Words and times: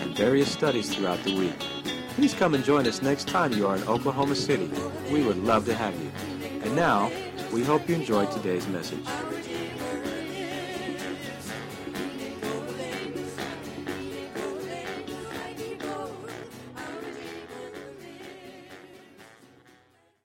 and 0.00 0.16
various 0.16 0.50
studies 0.50 0.94
throughout 0.94 1.22
the 1.24 1.36
week. 1.36 1.58
Please 2.14 2.34
come 2.34 2.54
and 2.54 2.64
join 2.64 2.86
us 2.86 3.02
next 3.02 3.28
time 3.28 3.52
you 3.52 3.66
are 3.66 3.76
in 3.76 3.82
Oklahoma 3.84 4.34
City. 4.34 4.70
We 5.10 5.22
would 5.22 5.38
love 5.38 5.64
to 5.66 5.74
have 5.74 5.94
you. 6.00 6.10
And 6.62 6.74
now, 6.74 7.10
we 7.52 7.64
hope 7.64 7.88
you 7.88 7.94
enjoyed 7.94 8.30
today's 8.30 8.66
message. 8.68 9.06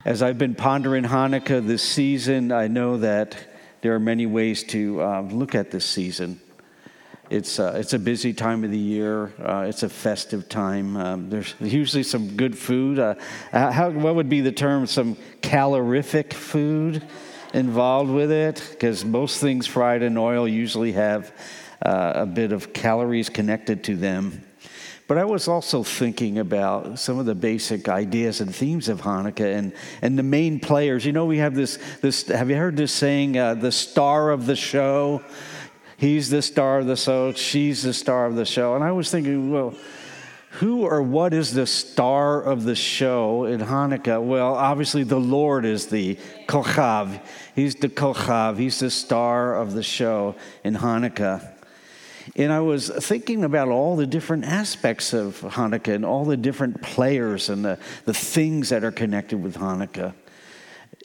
As 0.04 0.22
I've 0.22 0.38
been 0.38 0.54
pondering 0.54 1.02
Hanukkah 1.02 1.66
this 1.66 1.82
season, 1.82 2.52
I 2.52 2.68
know 2.68 2.98
that 2.98 3.36
there 3.80 3.92
are 3.92 3.98
many 3.98 4.24
ways 4.24 4.62
to 4.64 5.02
um, 5.02 5.30
look 5.30 5.56
at 5.56 5.72
this 5.72 5.84
season. 5.84 6.40
It's, 7.28 7.58
uh, 7.58 7.74
it's 7.76 7.92
a 7.92 7.98
busy 7.98 8.32
time 8.32 8.62
of 8.62 8.70
the 8.70 8.78
year. 8.78 9.32
Uh, 9.42 9.66
it's 9.68 9.82
a 9.82 9.88
festive 9.88 10.48
time. 10.48 10.96
Um, 10.96 11.28
there's 11.28 11.54
usually 11.60 12.04
some 12.04 12.36
good 12.36 12.56
food. 12.56 13.00
Uh, 13.00 13.16
how, 13.50 13.90
what 13.90 14.14
would 14.14 14.28
be 14.28 14.40
the 14.40 14.52
term? 14.52 14.86
Some 14.86 15.16
calorific 15.42 16.32
food 16.32 17.02
involved 17.52 18.10
with 18.10 18.30
it? 18.30 18.64
Because 18.70 19.04
most 19.04 19.40
things 19.40 19.66
fried 19.66 20.02
in 20.02 20.16
oil 20.16 20.46
usually 20.46 20.92
have 20.92 21.32
uh, 21.82 22.12
a 22.14 22.26
bit 22.26 22.52
of 22.52 22.72
calories 22.72 23.28
connected 23.28 23.82
to 23.84 23.96
them. 23.96 24.42
But 25.08 25.18
I 25.18 25.24
was 25.24 25.48
also 25.48 25.82
thinking 25.82 26.38
about 26.38 26.98
some 26.98 27.18
of 27.18 27.26
the 27.26 27.34
basic 27.34 27.88
ideas 27.88 28.40
and 28.40 28.54
themes 28.54 28.88
of 28.88 29.02
Hanukkah 29.02 29.56
and, 29.56 29.72
and 30.02 30.18
the 30.18 30.24
main 30.24 30.58
players. 30.58 31.04
You 31.04 31.12
know, 31.12 31.26
we 31.26 31.38
have 31.38 31.54
this, 31.54 31.78
this 32.02 32.26
have 32.28 32.50
you 32.50 32.56
heard 32.56 32.76
this 32.76 32.92
saying, 32.92 33.36
uh, 33.38 33.54
the 33.54 33.72
star 33.72 34.30
of 34.30 34.46
the 34.46 34.56
show? 34.56 35.22
He's 35.98 36.28
the 36.28 36.42
star 36.42 36.80
of 36.80 36.86
the 36.86 36.96
show, 36.96 37.32
she's 37.32 37.82
the 37.82 37.94
star 37.94 38.26
of 38.26 38.36
the 38.36 38.44
show. 38.44 38.74
And 38.74 38.84
I 38.84 38.92
was 38.92 39.10
thinking, 39.10 39.50
well, 39.50 39.74
who 40.58 40.82
or 40.86 41.02
what 41.02 41.34
is 41.34 41.52
the 41.52 41.66
star 41.66 42.42
of 42.42 42.64
the 42.64 42.74
show 42.74 43.44
in 43.44 43.60
Hanukkah? 43.60 44.22
Well, 44.22 44.54
obviously 44.54 45.02
the 45.02 45.20
Lord 45.20 45.64
is 45.64 45.86
the 45.88 46.16
Kochav. 46.46 47.20
He's 47.54 47.74
the 47.74 47.88
Kochav. 47.88 48.58
He's 48.58 48.78
the 48.78 48.90
star 48.90 49.54
of 49.54 49.74
the 49.74 49.82
show 49.82 50.34
in 50.64 50.74
Hanukkah. 50.74 51.52
And 52.34 52.52
I 52.52 52.60
was 52.60 52.88
thinking 52.88 53.44
about 53.44 53.68
all 53.68 53.96
the 53.96 54.06
different 54.06 54.44
aspects 54.44 55.12
of 55.12 55.40
Hanukkah 55.40 55.94
and 55.94 56.04
all 56.04 56.24
the 56.24 56.36
different 56.36 56.82
players 56.82 57.50
and 57.50 57.64
the, 57.64 57.78
the 58.04 58.14
things 58.14 58.70
that 58.70 58.82
are 58.82 58.90
connected 58.90 59.42
with 59.42 59.56
Hanukkah. 59.56 60.14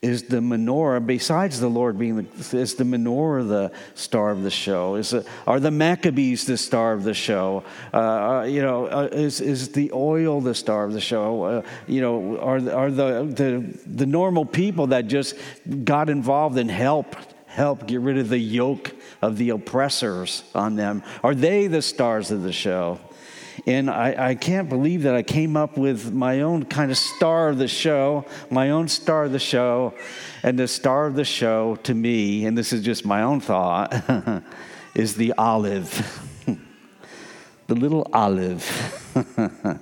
Is 0.01 0.23
the 0.23 0.37
menorah, 0.37 1.05
besides 1.05 1.59
the 1.59 1.67
Lord 1.67 1.99
being 1.99 2.15
the, 2.15 2.57
is 2.57 2.73
the 2.73 2.83
menorah 2.83 3.47
the 3.47 3.71
star 3.93 4.31
of 4.31 4.41
the 4.41 4.49
show? 4.49 4.95
Is 4.95 5.13
are 5.45 5.59
the 5.59 5.69
Maccabees 5.69 6.45
the 6.45 6.57
star 6.57 6.93
of 6.93 7.03
the 7.03 7.13
show? 7.13 7.63
Uh, 7.93 7.97
uh 7.97 8.43
you 8.45 8.63
know, 8.63 8.87
uh, 8.87 9.09
is, 9.11 9.39
is 9.41 9.69
the 9.73 9.91
oil 9.93 10.41
the 10.41 10.55
star 10.55 10.85
of 10.85 10.93
the 10.93 11.01
show? 11.01 11.43
Uh, 11.43 11.61
you 11.85 12.01
know, 12.01 12.39
are, 12.39 12.55
are 12.71 12.89
the, 12.89 13.25
the, 13.25 13.79
the 13.85 14.07
normal 14.07 14.43
people 14.43 14.87
that 14.87 15.05
just 15.05 15.35
got 15.83 16.09
involved 16.09 16.57
and 16.57 16.71
helped 16.71 17.35
help 17.45 17.85
get 17.85 17.99
rid 17.99 18.17
of 18.17 18.29
the 18.29 18.39
yoke 18.39 18.95
of 19.21 19.37
the 19.37 19.51
oppressors 19.51 20.43
on 20.55 20.77
them? 20.77 21.03
Are 21.23 21.35
they 21.35 21.67
the 21.67 21.83
stars 21.83 22.31
of 22.31 22.41
the 22.41 22.53
show? 22.53 22.99
And 23.67 23.89
I, 23.89 24.29
I, 24.29 24.35
can't 24.35 24.69
believe 24.69 25.03
that 25.03 25.13
I 25.13 25.21
came 25.21 25.55
up 25.55 25.77
with 25.77 26.11
my 26.11 26.41
own 26.41 26.65
kind 26.65 26.89
of 26.89 26.97
star 26.97 27.49
of 27.49 27.57
the 27.59 27.67
show, 27.67 28.25
my 28.49 28.71
own 28.71 28.87
star 28.87 29.25
of 29.25 29.31
the 29.31 29.39
show. 29.39 29.93
And 30.41 30.57
the 30.57 30.67
star 30.67 31.05
of 31.05 31.15
the 31.15 31.25
show 31.25 31.75
to 31.83 31.93
me, 31.93 32.45
and 32.45 32.57
this 32.57 32.73
is 32.73 32.83
just 32.83 33.05
my 33.05 33.21
own 33.21 33.39
thought, 33.39 33.93
is 34.95 35.15
the 35.15 35.33
olive. 35.37 36.27
the 37.67 37.75
little 37.75 38.07
olive. 38.11 38.65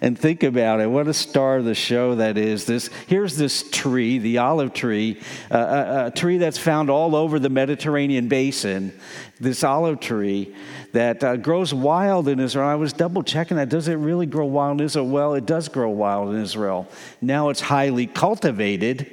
and 0.00 0.18
think 0.18 0.42
about 0.42 0.80
it. 0.80 0.88
What 0.88 1.06
a 1.06 1.14
star 1.14 1.58
of 1.58 1.64
the 1.64 1.74
show 1.74 2.16
that 2.16 2.36
is. 2.36 2.64
This 2.64 2.90
here's 3.06 3.36
this 3.36 3.68
tree, 3.70 4.18
the 4.18 4.38
olive 4.38 4.72
tree, 4.72 5.20
uh, 5.50 5.58
a, 5.58 6.06
a 6.06 6.10
tree 6.10 6.38
that's 6.38 6.58
found 6.58 6.90
all 6.90 7.14
over 7.14 7.38
the 7.38 7.50
Mediterranean 7.50 8.28
basin. 8.28 8.92
This 9.38 9.62
olive 9.62 10.00
tree 10.00 10.54
that 10.94 11.24
uh, 11.24 11.36
grows 11.36 11.74
wild 11.74 12.28
in 12.28 12.38
Israel. 12.38 12.68
I 12.68 12.76
was 12.76 12.92
double 12.92 13.24
checking 13.24 13.56
that. 13.56 13.68
Does 13.68 13.88
it 13.88 13.96
really 13.96 14.26
grow 14.26 14.46
wild 14.46 14.80
in 14.80 14.86
Israel? 14.86 15.08
Well, 15.08 15.34
it 15.34 15.44
does 15.44 15.68
grow 15.68 15.90
wild 15.90 16.32
in 16.32 16.40
Israel. 16.40 16.88
Now 17.20 17.48
it's 17.48 17.60
highly 17.60 18.06
cultivated. 18.06 19.10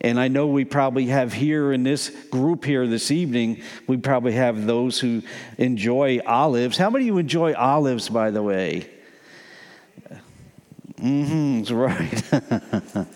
And 0.00 0.18
I 0.18 0.28
know 0.28 0.46
we 0.46 0.64
probably 0.64 1.06
have 1.06 1.32
here 1.32 1.72
in 1.72 1.82
this 1.82 2.10
group 2.30 2.64
here 2.64 2.86
this 2.86 3.10
evening, 3.10 3.62
we 3.88 3.96
probably 3.96 4.32
have 4.32 4.64
those 4.64 5.00
who 5.00 5.22
enjoy 5.58 6.20
olives. 6.24 6.76
How 6.76 6.88
many 6.88 7.04
of 7.04 7.06
you 7.06 7.18
enjoy 7.18 7.52
olives, 7.54 8.08
by 8.08 8.30
the 8.30 8.42
way? 8.42 8.88
Mm-hmm, 11.00 11.62
that's 11.62 11.70
right. 11.72 13.06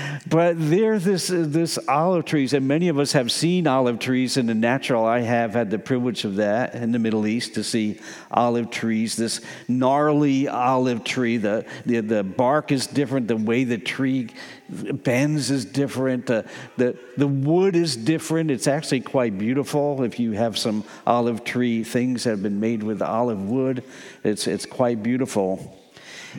but 0.28 0.54
there's 0.58 1.04
this, 1.04 1.28
this 1.28 1.78
olive 1.88 2.24
trees, 2.24 2.52
and 2.52 2.68
many 2.68 2.88
of 2.88 2.98
us 2.98 3.12
have 3.12 3.32
seen 3.32 3.66
olive 3.66 3.98
trees 3.98 4.36
in 4.36 4.46
the 4.46 4.54
natural. 4.54 5.04
I 5.04 5.20
have 5.20 5.54
had 5.54 5.70
the 5.70 5.78
privilege 5.78 6.24
of 6.24 6.36
that 6.36 6.74
in 6.74 6.92
the 6.92 6.98
Middle 6.98 7.26
East 7.26 7.54
to 7.54 7.64
see 7.64 7.98
olive 8.30 8.70
trees, 8.70 9.16
this 9.16 9.40
gnarly 9.66 10.46
olive 10.46 11.04
tree. 11.04 11.38
The, 11.38 11.64
the, 11.86 12.00
the 12.00 12.22
bark 12.22 12.70
is 12.70 12.86
different, 12.86 13.28
the 13.28 13.36
way 13.36 13.64
the 13.64 13.78
tree 13.78 14.28
bends 14.68 15.50
is 15.50 15.64
different, 15.64 16.30
uh, 16.30 16.42
the, 16.76 16.98
the 17.16 17.26
wood 17.26 17.74
is 17.74 17.96
different. 17.96 18.50
It's 18.50 18.68
actually 18.68 19.00
quite 19.00 19.38
beautiful 19.38 20.02
if 20.02 20.20
you 20.20 20.32
have 20.32 20.58
some 20.58 20.84
olive 21.06 21.44
tree 21.44 21.82
things 21.82 22.24
that 22.24 22.30
have 22.30 22.42
been 22.42 22.60
made 22.60 22.82
with 22.82 23.00
olive 23.00 23.42
wood. 23.42 23.82
It's, 24.22 24.46
it's 24.46 24.66
quite 24.66 25.02
beautiful. 25.02 25.79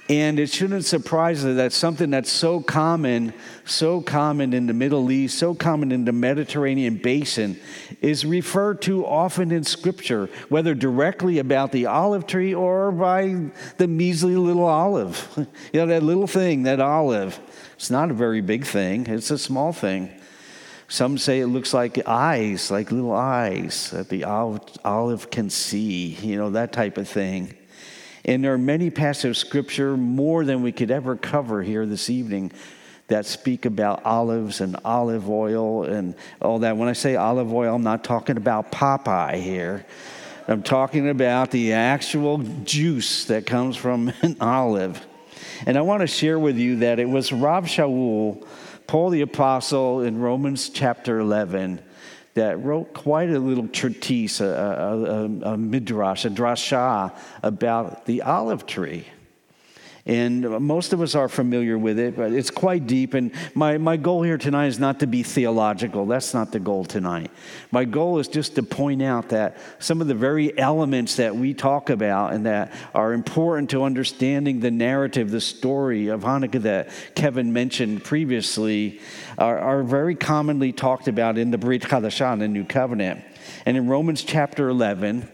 And 0.07 0.39
it 0.39 0.49
shouldn't 0.49 0.85
surprise 0.85 1.43
us 1.43 1.55
that 1.57 1.73
something 1.73 2.11
that's 2.11 2.31
so 2.31 2.61
common, 2.61 3.33
so 3.65 4.01
common 4.01 4.53
in 4.53 4.67
the 4.67 4.73
Middle 4.73 5.11
East, 5.11 5.37
so 5.37 5.53
common 5.53 5.91
in 5.91 6.05
the 6.05 6.13
Mediterranean 6.13 6.97
basin, 6.97 7.59
is 8.01 8.25
referred 8.25 8.81
to 8.83 9.05
often 9.05 9.51
in 9.51 9.63
Scripture, 9.63 10.29
whether 10.49 10.73
directly 10.73 11.39
about 11.39 11.71
the 11.71 11.87
olive 11.87 12.25
tree 12.25 12.53
or 12.53 12.91
by 12.91 13.51
the 13.77 13.87
measly 13.87 14.35
little 14.35 14.65
olive. 14.65 15.27
You 15.73 15.81
know, 15.81 15.85
that 15.87 16.03
little 16.03 16.27
thing, 16.27 16.63
that 16.63 16.79
olive. 16.79 17.39
It's 17.75 17.89
not 17.89 18.11
a 18.11 18.13
very 18.13 18.41
big 18.41 18.65
thing, 18.65 19.07
it's 19.07 19.31
a 19.31 19.37
small 19.37 19.73
thing. 19.73 20.09
Some 20.87 21.17
say 21.17 21.39
it 21.39 21.47
looks 21.47 21.73
like 21.73 22.05
eyes, 22.07 22.69
like 22.69 22.91
little 22.91 23.13
eyes 23.13 23.91
that 23.91 24.09
the 24.09 24.25
olive 24.25 25.29
can 25.29 25.49
see, 25.49 26.17
you 26.21 26.35
know, 26.35 26.49
that 26.51 26.73
type 26.73 26.97
of 26.97 27.07
thing. 27.07 27.55
And 28.25 28.43
there 28.43 28.53
are 28.53 28.57
many 28.57 28.89
passages 28.89 29.37
of 29.41 29.47
scripture, 29.47 29.97
more 29.97 30.45
than 30.45 30.61
we 30.61 30.71
could 30.71 30.91
ever 30.91 31.15
cover 31.15 31.63
here 31.63 31.85
this 31.85 32.09
evening, 32.09 32.51
that 33.07 33.25
speak 33.25 33.65
about 33.65 34.05
olives 34.05 34.61
and 34.61 34.77
olive 34.85 35.29
oil 35.29 35.83
and 35.83 36.15
all 36.41 36.59
that. 36.59 36.77
When 36.77 36.87
I 36.87 36.93
say 36.93 37.15
olive 37.15 37.51
oil, 37.51 37.75
I'm 37.75 37.83
not 37.83 38.03
talking 38.03 38.37
about 38.37 38.71
Popeye 38.71 39.41
here. 39.41 39.85
I'm 40.47 40.63
talking 40.63 41.09
about 41.09 41.51
the 41.51 41.73
actual 41.73 42.37
juice 42.63 43.25
that 43.25 43.45
comes 43.45 43.75
from 43.75 44.13
an 44.21 44.37
olive. 44.39 45.05
And 45.65 45.77
I 45.77 45.81
want 45.81 46.01
to 46.01 46.07
share 46.07 46.39
with 46.39 46.57
you 46.57 46.77
that 46.77 46.99
it 46.99 47.09
was 47.09 47.31
Rav 47.31 47.65
Shaul, 47.65 48.45
Paul 48.87 49.09
the 49.09 49.21
Apostle, 49.21 50.01
in 50.01 50.19
Romans 50.19 50.69
chapter 50.69 51.19
11 51.19 51.81
that 52.33 52.63
wrote 52.63 52.93
quite 52.93 53.29
a 53.29 53.39
little 53.39 53.67
treatise, 53.67 54.39
a, 54.39 54.45
a, 54.45 55.49
a, 55.49 55.53
a 55.53 55.57
midrash, 55.57 56.25
a 56.25 56.29
drasha 56.29 57.15
about 57.43 58.05
the 58.05 58.21
olive 58.21 58.65
tree. 58.65 59.05
And 60.05 60.49
most 60.61 60.93
of 60.93 61.01
us 61.01 61.13
are 61.13 61.29
familiar 61.29 61.77
with 61.77 61.99
it, 61.99 62.15
but 62.15 62.31
it's 62.31 62.49
quite 62.49 62.87
deep. 62.87 63.13
And 63.13 63.31
my, 63.53 63.77
my 63.77 63.97
goal 63.97 64.23
here 64.23 64.37
tonight 64.37 64.67
is 64.67 64.79
not 64.79 64.99
to 65.01 65.07
be 65.07 65.21
theological. 65.21 66.07
That's 66.07 66.33
not 66.33 66.51
the 66.51 66.59
goal 66.59 66.85
tonight. 66.85 67.29
My 67.71 67.85
goal 67.85 68.17
is 68.17 68.27
just 68.27 68.55
to 68.55 68.63
point 68.63 69.03
out 69.03 69.29
that 69.29 69.57
some 69.77 70.01
of 70.01 70.07
the 70.07 70.15
very 70.15 70.57
elements 70.57 71.17
that 71.17 71.35
we 71.35 71.53
talk 71.53 71.91
about 71.91 72.33
and 72.33 72.47
that 72.47 72.73
are 72.95 73.13
important 73.13 73.69
to 73.71 73.83
understanding 73.83 74.59
the 74.59 74.71
narrative, 74.71 75.29
the 75.29 75.41
story 75.41 76.07
of 76.07 76.21
Hanukkah 76.21 76.63
that 76.63 76.89
Kevin 77.13 77.53
mentioned 77.53 78.03
previously, 78.03 78.99
are, 79.37 79.59
are 79.59 79.83
very 79.83 80.15
commonly 80.15 80.71
talked 80.71 81.07
about 81.07 81.37
in 81.37 81.51
the 81.51 81.57
Brit 81.59 81.83
Chadashah, 81.83 82.39
the 82.39 82.47
New 82.47 82.65
Covenant. 82.65 83.23
And 83.67 83.77
in 83.77 83.87
Romans 83.87 84.23
chapter 84.23 84.69
11, 84.69 85.29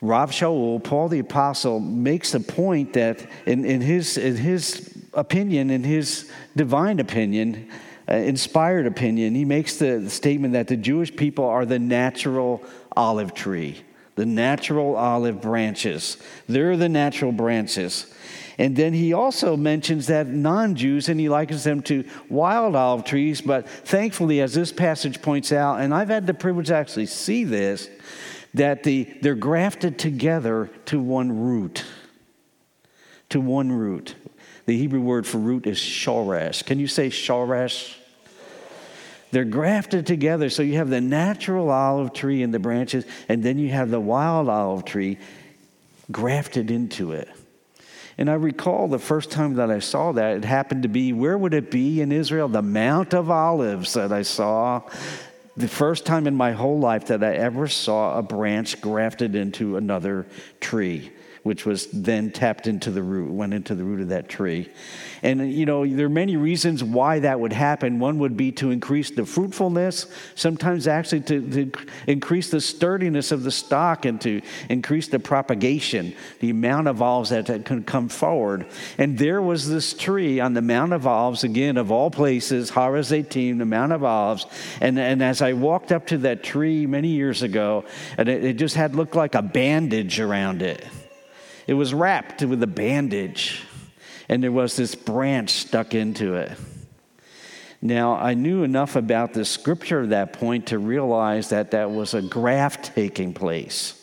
Rav 0.00 0.30
Shaul, 0.30 0.82
Paul 0.82 1.08
the 1.08 1.20
Apostle, 1.20 1.80
makes 1.80 2.32
the 2.32 2.40
point 2.40 2.92
that 2.94 3.26
in, 3.46 3.64
in, 3.64 3.80
his, 3.80 4.18
in 4.18 4.36
his 4.36 4.90
opinion, 5.14 5.70
in 5.70 5.84
his 5.84 6.30
divine 6.54 7.00
opinion, 7.00 7.70
uh, 8.08 8.14
inspired 8.14 8.86
opinion, 8.86 9.34
he 9.34 9.44
makes 9.44 9.78
the 9.78 10.08
statement 10.10 10.52
that 10.52 10.68
the 10.68 10.76
Jewish 10.76 11.14
people 11.14 11.44
are 11.44 11.64
the 11.64 11.78
natural 11.78 12.62
olive 12.94 13.34
tree, 13.34 13.82
the 14.14 14.26
natural 14.26 14.96
olive 14.96 15.40
branches. 15.40 16.18
They're 16.46 16.76
the 16.76 16.88
natural 16.88 17.32
branches. 17.32 18.12
And 18.58 18.74
then 18.74 18.94
he 18.94 19.12
also 19.12 19.56
mentions 19.56 20.06
that 20.06 20.28
non 20.28 20.76
Jews, 20.76 21.08
and 21.08 21.20
he 21.20 21.28
likens 21.28 21.64
them 21.64 21.82
to 21.82 22.04
wild 22.30 22.74
olive 22.74 23.04
trees. 23.04 23.40
But 23.40 23.68
thankfully, 23.68 24.40
as 24.40 24.54
this 24.54 24.72
passage 24.72 25.20
points 25.20 25.52
out, 25.52 25.80
and 25.80 25.92
I've 25.92 26.08
had 26.08 26.26
the 26.26 26.34
privilege 26.34 26.68
to 26.68 26.74
actually 26.74 27.06
see 27.06 27.44
this, 27.44 27.90
that 28.56 28.82
the, 28.82 29.04
they're 29.20 29.34
grafted 29.34 29.98
together 29.98 30.70
to 30.86 30.98
one 30.98 31.40
root. 31.40 31.84
To 33.30 33.40
one 33.40 33.70
root. 33.70 34.14
The 34.64 34.76
Hebrew 34.76 35.00
word 35.00 35.26
for 35.26 35.38
root 35.38 35.66
is 35.66 35.78
shoresh. 35.78 36.64
Can 36.64 36.78
you 36.78 36.86
say 36.86 37.08
shoresh? 37.08 37.94
They're 39.30 39.44
grafted 39.44 40.06
together. 40.06 40.48
So 40.48 40.62
you 40.62 40.76
have 40.76 40.88
the 40.88 41.00
natural 41.00 41.70
olive 41.70 42.14
tree 42.14 42.42
and 42.42 42.54
the 42.54 42.58
branches, 42.58 43.04
and 43.28 43.42
then 43.42 43.58
you 43.58 43.68
have 43.70 43.90
the 43.90 44.00
wild 44.00 44.48
olive 44.48 44.84
tree 44.84 45.18
grafted 46.10 46.70
into 46.70 47.12
it. 47.12 47.28
And 48.18 48.30
I 48.30 48.34
recall 48.34 48.88
the 48.88 48.98
first 48.98 49.30
time 49.30 49.54
that 49.54 49.70
I 49.70 49.80
saw 49.80 50.12
that, 50.12 50.38
it 50.38 50.44
happened 50.44 50.84
to 50.84 50.88
be, 50.88 51.12
where 51.12 51.36
would 51.36 51.52
it 51.52 51.70
be 51.70 52.00
in 52.00 52.10
Israel? 52.10 52.48
The 52.48 52.62
Mount 52.62 53.12
of 53.12 53.30
Olives 53.30 53.92
that 53.92 54.12
I 54.12 54.22
saw. 54.22 54.82
The 55.56 55.68
first 55.68 56.04
time 56.04 56.26
in 56.26 56.34
my 56.34 56.52
whole 56.52 56.78
life 56.78 57.06
that 57.06 57.24
I 57.24 57.34
ever 57.34 57.66
saw 57.66 58.18
a 58.18 58.22
branch 58.22 58.80
grafted 58.80 59.34
into 59.34 59.76
another 59.76 60.26
tree 60.60 61.12
which 61.46 61.64
was 61.64 61.86
then 61.92 62.32
tapped 62.32 62.66
into 62.66 62.90
the 62.90 63.00
root, 63.00 63.30
went 63.30 63.54
into 63.54 63.76
the 63.76 63.84
root 63.84 64.00
of 64.00 64.08
that 64.08 64.28
tree. 64.28 64.68
And, 65.22 65.52
you 65.52 65.64
know, 65.64 65.86
there 65.86 66.06
are 66.06 66.08
many 66.08 66.36
reasons 66.36 66.82
why 66.82 67.20
that 67.20 67.38
would 67.38 67.52
happen. 67.52 68.00
One 68.00 68.18
would 68.18 68.36
be 68.36 68.50
to 68.52 68.72
increase 68.72 69.12
the 69.12 69.24
fruitfulness, 69.24 70.06
sometimes 70.34 70.88
actually 70.88 71.20
to, 71.20 71.50
to 71.52 71.72
increase 72.08 72.50
the 72.50 72.60
sturdiness 72.60 73.30
of 73.30 73.44
the 73.44 73.52
stock 73.52 74.06
and 74.06 74.20
to 74.22 74.42
increase 74.68 75.06
the 75.06 75.20
propagation, 75.20 76.14
the 76.40 76.50
amount 76.50 76.88
of 76.88 77.00
olives 77.00 77.30
that, 77.30 77.46
can 77.64 77.84
come 77.84 78.08
forward. 78.08 78.66
And 78.98 79.16
there 79.16 79.40
was 79.40 79.68
this 79.68 79.94
tree 79.94 80.40
on 80.40 80.52
the 80.52 80.62
Mount 80.62 80.92
of 80.92 81.06
Olives, 81.06 81.44
again, 81.44 81.76
of 81.76 81.92
all 81.92 82.10
places, 82.10 82.70
Har 82.70 82.92
HaZeitim, 82.94 83.58
the 83.58 83.64
Mount 83.64 83.92
of 83.92 84.02
Olives. 84.02 84.46
And, 84.80 84.98
and 84.98 85.22
as 85.22 85.42
I 85.42 85.52
walked 85.52 85.92
up 85.92 86.08
to 86.08 86.18
that 86.18 86.42
tree 86.42 86.86
many 86.86 87.08
years 87.08 87.42
ago, 87.42 87.84
and 88.18 88.28
it, 88.28 88.44
it 88.44 88.54
just 88.54 88.74
had 88.74 88.96
looked 88.96 89.14
like 89.14 89.36
a 89.36 89.42
bandage 89.42 90.18
around 90.18 90.60
it. 90.60 90.84
It 91.66 91.74
was 91.74 91.92
wrapped 91.92 92.42
with 92.42 92.62
a 92.62 92.68
bandage, 92.68 93.62
and 94.28 94.42
there 94.42 94.52
was 94.52 94.76
this 94.76 94.94
branch 94.94 95.50
stuck 95.50 95.94
into 95.94 96.34
it. 96.34 96.52
Now, 97.82 98.14
I 98.14 98.34
knew 98.34 98.62
enough 98.62 98.96
about 98.96 99.32
the 99.32 99.44
scripture 99.44 100.02
at 100.02 100.10
that 100.10 100.32
point 100.32 100.68
to 100.68 100.78
realize 100.78 101.50
that 101.50 101.72
that 101.72 101.90
was 101.90 102.14
a 102.14 102.22
graft 102.22 102.94
taking 102.94 103.34
place. 103.34 104.02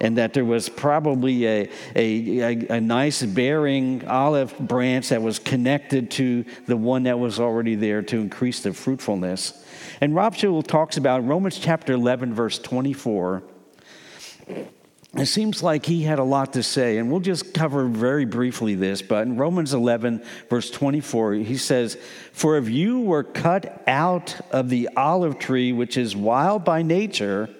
And 0.00 0.18
that 0.18 0.34
there 0.34 0.44
was 0.44 0.68
probably 0.68 1.46
a, 1.46 1.70
a, 1.94 2.40
a, 2.40 2.66
a 2.76 2.80
nice 2.80 3.22
bearing 3.22 4.04
olive 4.08 4.58
branch 4.58 5.10
that 5.10 5.22
was 5.22 5.38
connected 5.38 6.10
to 6.12 6.44
the 6.66 6.76
one 6.76 7.04
that 7.04 7.20
was 7.20 7.38
already 7.38 7.76
there 7.76 8.02
to 8.02 8.18
increase 8.18 8.60
the 8.60 8.72
fruitfulness. 8.72 9.64
And 10.00 10.12
Rav 10.16 10.36
talks 10.66 10.96
about 10.96 11.24
Romans 11.24 11.60
chapter 11.60 11.92
11, 11.92 12.34
verse 12.34 12.58
24 12.58 13.44
it 15.16 15.26
seems 15.26 15.62
like 15.62 15.84
he 15.84 16.02
had 16.02 16.18
a 16.18 16.24
lot 16.24 16.54
to 16.54 16.62
say, 16.62 16.96
and 16.96 17.10
we'll 17.10 17.20
just 17.20 17.52
cover 17.52 17.84
very 17.84 18.24
briefly 18.24 18.74
this. 18.74 19.02
But 19.02 19.26
in 19.26 19.36
Romans 19.36 19.74
11, 19.74 20.24
verse 20.48 20.70
24, 20.70 21.34
he 21.34 21.58
says, 21.58 21.98
For 22.32 22.56
if 22.56 22.70
you 22.70 23.00
were 23.00 23.22
cut 23.22 23.82
out 23.86 24.40
of 24.50 24.70
the 24.70 24.88
olive 24.96 25.38
tree, 25.38 25.72
which 25.72 25.98
is 25.98 26.16
wild 26.16 26.64
by 26.64 26.80
nature, 26.80 27.50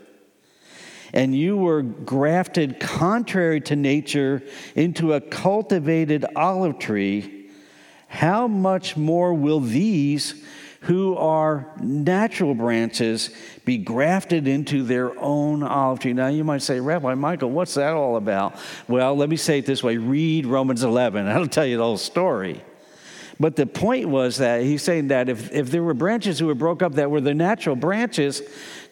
and 1.13 1.37
you 1.37 1.59
were 1.59 1.83
grafted 1.83 2.81
contrary 2.81 3.61
to 3.63 3.77
nature 3.77 4.43
into 4.75 5.13
a 5.13 5.21
cultivated 5.21 6.25
olive 6.35 6.79
tree, 6.79 7.51
how 8.09 8.49
much 8.49 8.97
more 8.97 9.35
will 9.35 9.61
these 9.61 10.43
who 10.83 11.17
are 11.17 11.73
natural 11.81 12.55
branches 12.55 13.31
be 13.65 13.79
grafted 13.79 14.49
into 14.49 14.83
their 14.83 15.17
own 15.19 15.63
olive 15.63 16.01
tree. 16.01 16.13
Now, 16.13 16.27
you 16.27 16.43
might 16.43 16.63
say, 16.63 16.81
Rabbi 16.81 17.15
Michael, 17.15 17.51
what's 17.51 17.75
that 17.75 17.95
all 17.95 18.17
about? 18.17 18.57
Well, 18.89 19.17
let 19.17 19.29
me 19.29 19.37
say 19.37 19.59
it 19.59 19.67
this 19.67 19.83
way 19.83 19.97
read 19.97 20.45
Romans 20.45 20.83
11, 20.83 21.25
that'll 21.27 21.47
tell 21.47 21.67
you 21.67 21.77
the 21.77 21.85
whole 21.85 21.99
story. 21.99 22.63
But 23.39 23.57
the 23.57 23.67
point 23.67 24.09
was 24.09 24.37
that 24.39 24.63
he's 24.63 24.83
saying 24.83 25.09
that 25.09 25.29
if, 25.29 25.53
if 25.53 25.71
there 25.71 25.83
were 25.83 25.95
branches 25.95 26.39
who 26.39 26.47
were 26.47 26.55
broke 26.55 26.83
up 26.83 26.95
that 26.95 27.11
were 27.11 27.21
the 27.21 27.35
natural 27.35 27.75
branches, 27.75 28.43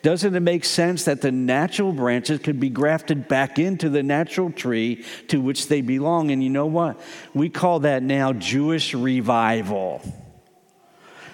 doesn't 0.03 0.35
it 0.35 0.41
make 0.41 0.65
sense 0.65 1.05
that 1.05 1.21
the 1.21 1.31
natural 1.31 1.93
branches 1.93 2.41
could 2.41 2.59
be 2.59 2.69
grafted 2.69 3.29
back 3.29 3.59
into 3.59 3.89
the 3.89 4.03
natural 4.03 4.51
tree 4.51 5.05
to 5.29 5.41
which 5.41 5.69
they 5.69 5.83
belong? 5.83 6.31
And 6.31 6.43
you 6.43 6.51
know 6.51 6.67
what? 6.67 7.01
We 7.35 7.49
call 7.49 7.81
that 7.81 8.03
now 8.03 8.33
Jewish 8.33 8.95
revival 8.95 10.03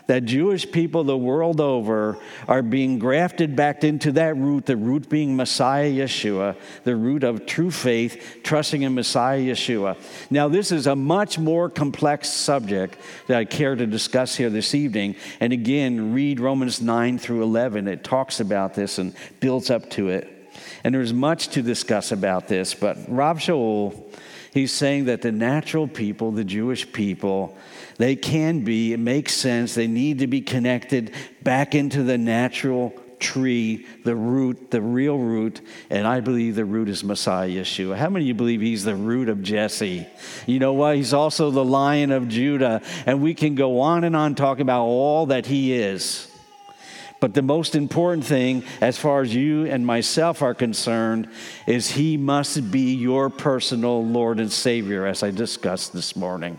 that 0.06 0.24
Jewish 0.24 0.70
people 0.70 1.04
the 1.04 1.16
world 1.16 1.60
over 1.60 2.18
are 2.46 2.62
being 2.62 2.98
grafted 2.98 3.56
back 3.56 3.82
into 3.84 4.12
that 4.12 4.36
root, 4.36 4.66
the 4.66 4.76
root 4.76 5.08
being 5.08 5.36
Messiah 5.36 5.90
Yeshua, 5.90 6.56
the 6.84 6.96
root 6.96 7.24
of 7.24 7.46
true 7.46 7.70
faith, 7.70 8.38
trusting 8.42 8.82
in 8.82 8.94
Messiah 8.94 9.40
Yeshua. 9.40 9.96
Now, 10.30 10.48
this 10.48 10.70
is 10.70 10.86
a 10.86 10.96
much 10.96 11.38
more 11.38 11.68
complex 11.68 12.28
subject 12.28 12.98
that 13.26 13.36
I 13.36 13.44
care 13.44 13.74
to 13.74 13.86
discuss 13.86 14.36
here 14.36 14.50
this 14.50 14.74
evening. 14.74 15.16
And 15.40 15.52
again, 15.52 16.12
read 16.12 16.40
Romans 16.40 16.80
9 16.80 17.18
through 17.18 17.42
11. 17.42 17.88
It 17.88 18.04
talks 18.04 18.40
about 18.40 18.74
this 18.74 18.98
and 18.98 19.14
builds 19.40 19.70
up 19.70 19.90
to 19.90 20.08
it. 20.08 20.32
And 20.84 20.94
there's 20.94 21.12
much 21.12 21.48
to 21.48 21.62
discuss 21.62 22.12
about 22.12 22.48
this, 22.48 22.74
but 22.74 22.96
Rav 23.08 23.38
Shaul, 23.38 24.02
he's 24.52 24.72
saying 24.72 25.06
that 25.06 25.22
the 25.22 25.32
natural 25.32 25.88
people, 25.88 26.30
the 26.30 26.44
Jewish 26.44 26.90
people, 26.92 27.56
they 27.98 28.16
can 28.16 28.64
be, 28.64 28.92
it 28.92 29.00
makes 29.00 29.32
sense, 29.32 29.74
they 29.74 29.86
need 29.86 30.18
to 30.20 30.26
be 30.26 30.40
connected 30.40 31.12
back 31.42 31.74
into 31.74 32.02
the 32.02 32.18
natural 32.18 32.94
tree, 33.18 33.86
the 34.04 34.14
root, 34.14 34.70
the 34.70 34.82
real 34.82 35.18
root, 35.18 35.60
and 35.90 36.06
I 36.06 36.20
believe 36.20 36.54
the 36.54 36.64
root 36.64 36.88
is 36.88 37.02
Messiah 37.02 37.48
Yeshua. 37.48 37.96
How 37.96 38.10
many 38.10 38.24
of 38.24 38.28
you 38.28 38.34
believe 38.34 38.60
he's 38.60 38.84
the 38.84 38.94
root 38.94 39.28
of 39.28 39.42
Jesse? 39.42 40.06
You 40.46 40.58
know 40.58 40.74
what? 40.74 40.96
He's 40.96 41.14
also 41.14 41.50
the 41.50 41.64
lion 41.64 42.12
of 42.12 42.28
Judah, 42.28 42.82
and 43.06 43.22
we 43.22 43.34
can 43.34 43.54
go 43.54 43.80
on 43.80 44.04
and 44.04 44.14
on 44.14 44.34
talking 44.34 44.62
about 44.62 44.84
all 44.84 45.26
that 45.26 45.46
he 45.46 45.72
is. 45.72 46.30
But 47.18 47.32
the 47.32 47.42
most 47.42 47.74
important 47.74 48.26
thing, 48.26 48.62
as 48.82 48.98
far 48.98 49.22
as 49.22 49.34
you 49.34 49.64
and 49.64 49.86
myself 49.86 50.42
are 50.42 50.54
concerned, 50.54 51.30
is 51.66 51.92
he 51.92 52.18
must 52.18 52.70
be 52.70 52.94
your 52.94 53.30
personal 53.30 54.04
Lord 54.04 54.38
and 54.38 54.52
Savior, 54.52 55.06
as 55.06 55.22
I 55.22 55.30
discussed 55.30 55.94
this 55.94 56.14
morning. 56.14 56.58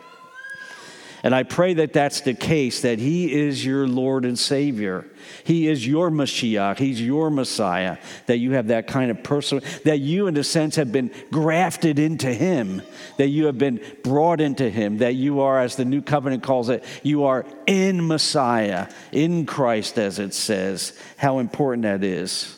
And 1.24 1.34
I 1.34 1.44
pray 1.44 1.74
that 1.76 1.94
that's 1.94 2.22
the 2.22 2.34
case, 2.34 2.82
that 2.82 3.00
He 3.00 3.34
is 3.34 3.66
your 3.66 3.88
Lord 3.88 4.24
and 4.26 4.38
Savior. 4.38 5.06
He 5.44 5.68
is 5.68 5.86
your 5.86 6.10
Mashiach. 6.10 6.78
He's 6.78 7.02
your 7.02 7.30
Messiah. 7.30 7.98
That 8.28 8.38
you 8.38 8.52
have 8.52 8.68
that 8.68 8.88
kind 8.88 9.10
of 9.10 9.24
person, 9.24 9.62
that 9.84 10.00
you, 10.00 10.28
in 10.28 10.38
a 10.38 10.44
sense, 10.44 10.76
have 10.76 10.92
been 10.92 11.12
grafted 11.32 12.00
into 12.00 12.34
Him, 12.34 12.82
that 13.18 13.28
you 13.28 13.48
have 13.48 13.58
been 13.58 13.82
brought 14.04 14.40
into 14.42 14.70
Him, 14.70 15.00
that 15.00 15.16
you 15.16 15.42
are, 15.42 15.60
as 15.60 15.76
the 15.76 15.86
New 15.86 16.02
Covenant 16.02 16.44
calls 16.44 16.70
it, 16.70 16.84
you 17.04 17.24
are 17.26 17.46
in 17.66 18.08
Messiah, 18.08 18.88
in 19.12 19.46
Christ, 19.46 19.98
as 19.98 20.20
it 20.20 20.34
says. 20.34 20.98
How 21.18 21.40
important 21.40 21.84
that 21.84 22.04
is. 22.04 22.54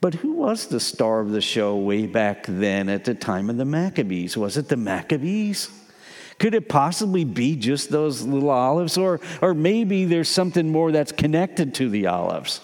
But 0.00 0.14
who 0.14 0.32
was 0.32 0.68
the 0.68 0.80
star 0.80 1.20
of 1.20 1.30
the 1.30 1.40
show 1.40 1.76
way 1.76 2.06
back 2.06 2.46
then 2.46 2.88
at 2.88 3.04
the 3.04 3.14
time 3.14 3.50
of 3.50 3.56
the 3.56 3.64
Maccabees? 3.64 4.36
Was 4.36 4.56
it 4.56 4.68
the 4.68 4.76
Maccabees? 4.76 5.70
Could 6.38 6.54
it 6.54 6.68
possibly 6.68 7.24
be 7.24 7.56
just 7.56 7.90
those 7.90 8.22
little 8.22 8.50
olives? 8.50 8.96
Or, 8.96 9.20
or 9.42 9.54
maybe 9.54 10.04
there's 10.04 10.28
something 10.28 10.70
more 10.70 10.92
that's 10.92 11.12
connected 11.12 11.74
to 11.74 11.88
the 11.88 12.06
olives. 12.06 12.60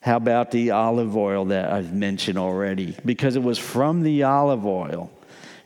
How 0.00 0.16
about 0.16 0.50
the 0.50 0.72
olive 0.72 1.16
oil 1.16 1.44
that 1.46 1.72
I've 1.72 1.92
mentioned 1.92 2.38
already? 2.38 2.96
Because 3.04 3.36
it 3.36 3.42
was 3.42 3.58
from 3.58 4.02
the 4.02 4.24
olive 4.24 4.66
oil, 4.66 5.10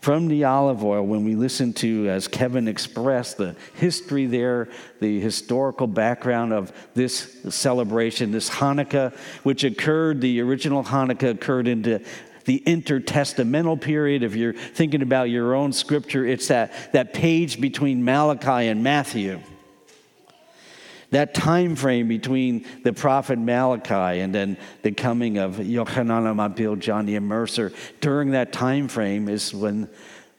from 0.01 0.29
the 0.29 0.45
olive 0.45 0.85
oil, 0.85 1.05
when 1.05 1.25
we 1.25 1.35
listen 1.35 1.73
to, 1.75 2.09
as 2.09 2.29
Kevin 2.29 2.69
expressed, 2.69 3.39
the 3.39 3.57
history 3.75 4.27
there, 4.27 4.69
the 5.01 5.19
historical 5.21 5.87
background 5.87 6.53
of 6.53 6.71
this 6.95 7.39
celebration, 7.49 8.31
this 8.31 8.49
Hanukkah, 8.49 9.17
which 9.43 9.65
occurred, 9.65 10.21
the 10.21 10.41
original 10.43 10.85
Hanukkah 10.85 11.31
occurred 11.31 11.67
into 11.67 12.01
the 12.47 12.63
intertestamental 12.67 13.81
period. 13.81 14.23
If 14.23 14.35
you're 14.35 14.55
thinking 14.55 15.03
about 15.03 15.31
your 15.31 15.55
own 15.55 15.73
scripture, 15.73 16.25
it's 16.27 16.49
that, 16.49 16.93
that 16.93 17.13
page 17.13 17.61
between 17.61 18.05
Malachi 18.05 18.69
and 18.69 18.83
Matthew. 18.83 19.41
that 21.11 21.35
time 21.35 21.77
frame 21.77 22.09
between 22.09 22.65
the 22.83 22.93
prophet 22.93 23.39
Malachi 23.39 24.21
and 24.21 24.35
then 24.35 24.57
the 24.83 24.93
coming 24.93 25.39
of 25.39 25.57
Yochanan 25.57 26.25
HaMatbil, 26.35 26.79
John 26.79 27.07
the 27.07 27.17
Immerser, 27.17 27.75
during 28.01 28.33
that 28.33 28.53
time 28.53 28.89
frame 28.89 29.29
is 29.29 29.55
when 29.55 29.89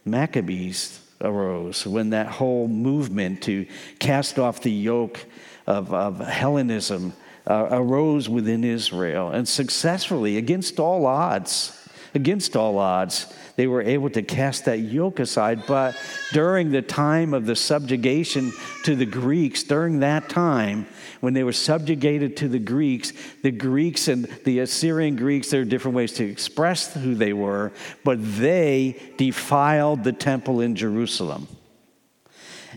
Maccabees 0.06 1.00
arose, 1.22 1.86
when 1.86 2.12
that 2.12 2.28
whole 2.28 2.68
movement 2.68 3.44
to 3.44 3.66
cast 4.00 4.38
off 4.40 4.62
the 4.62 4.72
yoke 4.72 5.26
of, 5.66 5.94
of 5.94 6.20
Hellenism 6.20 7.14
uh, 7.48 7.68
arose 7.72 8.28
within 8.28 8.64
Israel 8.64 9.30
and 9.30 9.48
successfully, 9.48 10.38
against 10.38 10.80
all 10.80 11.06
odds, 11.06 11.77
against 12.18 12.58
all 12.58 12.78
odds, 12.80 13.34
they 13.56 13.68
were 13.68 13.82
able 13.82 14.10
to 14.10 14.22
cast 14.22 14.66
that 14.66 14.80
yoke 14.80 15.20
aside. 15.20 15.66
But 15.66 15.96
during 16.34 16.72
the 16.72 16.82
time 16.82 17.34
of 17.34 17.46
the 17.46 17.56
subjugation 17.56 18.52
to 18.84 18.96
the 18.96 19.06
Greeks, 19.06 19.64
during 19.64 20.02
that 20.02 20.28
time, 20.28 20.88
when 21.22 21.34
they 21.34 21.44
were 21.44 21.54
subjugated 21.54 22.36
to 22.38 22.48
the 22.48 22.60
Greeks, 22.60 23.14
the 23.44 23.52
Greeks 23.52 24.08
and 24.08 24.26
the 24.44 24.60
Assyrian 24.60 25.16
Greeks, 25.16 25.50
there 25.50 25.62
are 25.62 25.66
different 25.66 25.96
ways 25.96 26.14
to 26.14 26.26
express 26.26 26.94
who 26.94 27.16
they 27.16 27.34
were, 27.34 27.72
but 28.04 28.18
they 28.38 29.00
defiled 29.18 30.04
the 30.04 30.14
temple 30.14 30.60
in 30.60 30.76
Jerusalem. 30.76 31.48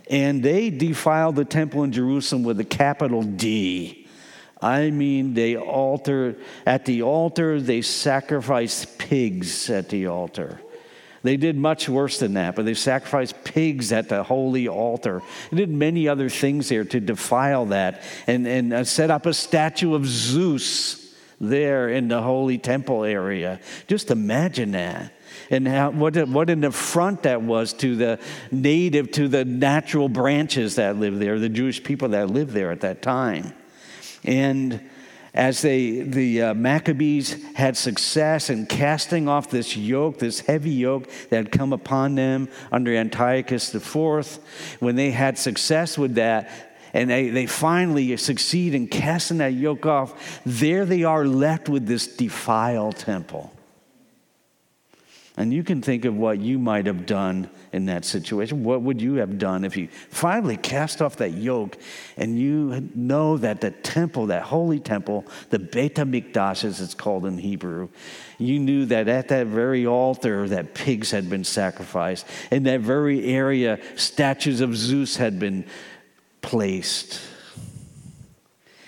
And 0.09 0.43
they 0.43 0.71
defiled 0.71 1.37
the 1.37 1.45
temple 1.45 1.83
in 1.83 1.93
Jerusalem 1.93 2.43
with 2.43 2.61
a 2.61 2.65
capital 2.65 3.23
D. 3.23 4.00
I 4.63 4.91
mean, 4.91 5.35
they 5.35 5.57
alter, 5.57 6.37
at 6.67 6.85
the 6.85 7.03
altar, 7.03 7.61
they 7.61 7.83
sacrificed 7.83 8.99
pigs 8.99 9.71
at 9.71 9.89
the 9.89 10.07
altar. 10.07 10.61
They 11.23 11.37
did 11.37 11.57
much 11.57 11.89
worse 11.89 12.19
than 12.19 12.35
that, 12.35 12.57
but 12.57 12.65
they 12.65 12.75
sacrificed 12.75 13.45
pigs 13.45 13.93
at 13.93 14.09
the 14.09 14.23
holy 14.23 14.69
altar. 14.69 15.23
They 15.51 15.59
did 15.59 15.71
many 15.71 16.09
other 16.09 16.29
things 16.29 16.69
there 16.69 16.85
to 16.85 17.01
defile 17.01 17.67
that 17.67 18.03
and, 18.27 18.47
and 18.47 18.73
uh, 18.73 18.85
set 18.85 19.11
up 19.11 19.27
a 19.27 19.35
statue 19.35 19.95
of 19.95 20.07
Zeus 20.07 21.15
there 21.41 21.89
in 21.89 22.09
the 22.09 22.23
holy 22.23 22.59
temple 22.59 23.05
area. 23.05 23.61
Just 23.87 24.11
imagine 24.11 24.73
that. 24.73 25.13
And 25.51 25.67
how, 25.67 25.91
what, 25.91 26.17
what 26.29 26.51
an 26.51 26.65
affront 26.65 27.25
that 27.25 27.43
was 27.43 27.73
to 27.75 27.97
the 27.97 28.19
native, 28.51 29.11
to 29.13 29.29
the 29.29 29.45
natural 29.45 30.09
branches 30.09 30.77
that 30.77 30.97
lived 30.97 31.19
there, 31.19 31.39
the 31.39 31.49
Jewish 31.49 31.83
people 31.83 32.09
that 32.11 32.31
lived 32.31 32.53
there 32.53 32.71
at 32.71 32.81
that 32.81 33.03
time. 33.03 33.55
And 34.25 34.81
as 35.33 35.63
they, 35.63 36.01
the 36.01 36.43
uh, 36.43 36.55
Maccabees 36.55 37.43
had 37.55 37.77
success 37.77 38.51
in 38.51 38.67
casting 38.67 39.29
off 39.29 39.49
this 39.51 39.77
yoke, 39.77 40.19
this 40.19 40.41
heavy 40.41 40.71
yoke 40.71 41.09
that 41.29 41.37
had 41.37 41.53
come 41.53 41.73
upon 41.73 42.17
them 42.17 42.49
under 42.73 42.95
Antiochus 42.95 43.73
IV, 43.75 44.39
when 44.81 44.97
they 44.97 45.13
had 45.13 45.39
success 45.39 45.97
with 45.97 46.17
that, 46.17 46.71
and 46.93 47.09
they, 47.09 47.29
they 47.29 47.47
finally 47.47 48.17
succeed 48.17 48.75
in 48.75 48.89
casting 48.89 49.39
that 49.39 49.55
yoke 49.55 49.87
off, 49.87 50.41
there 50.45 50.85
they 50.85 51.05
are 51.05 51.25
left 51.25 51.69
with 51.69 51.87
this 51.87 52.09
defiled 52.09 52.97
temple. 52.97 53.53
And 55.41 55.55
you 55.55 55.65
can 55.65 55.81
think 55.81 56.05
of 56.05 56.15
what 56.15 56.39
you 56.39 56.59
might 56.59 56.85
have 56.85 57.07
done 57.07 57.49
in 57.73 57.87
that 57.87 58.05
situation. 58.05 58.63
What 58.63 58.83
would 58.83 59.01
you 59.01 59.15
have 59.15 59.39
done 59.39 59.65
if 59.65 59.75
you 59.75 59.89
finally 60.11 60.59
cast 60.59 61.01
off 61.01 61.17
that 61.17 61.31
yoke 61.31 61.79
and 62.19 62.39
you 62.39 62.91
know 62.95 63.39
that 63.39 63.63
the 63.63 63.71
temple, 63.71 64.27
that 64.27 64.43
holy 64.43 64.81
temple, 64.81 65.25
the 65.49 65.59
Beit 65.59 65.95
HaMikdash 65.95 66.63
as 66.65 66.83
it's 66.83 66.93
called 66.93 67.25
in 67.25 67.39
Hebrew, 67.39 67.89
you 68.37 68.59
knew 68.59 68.85
that 68.85 69.09
at 69.09 69.29
that 69.29 69.47
very 69.47 69.87
altar 69.87 70.47
that 70.47 70.75
pigs 70.75 71.11
had 71.11 71.31
been 71.31 71.45
sacrificed. 71.45 72.27
In 72.51 72.65
that 72.65 72.81
very 72.81 73.25
area, 73.25 73.81
statues 73.97 74.61
of 74.61 74.77
Zeus 74.77 75.17
had 75.17 75.39
been 75.39 75.65
placed. 76.43 77.19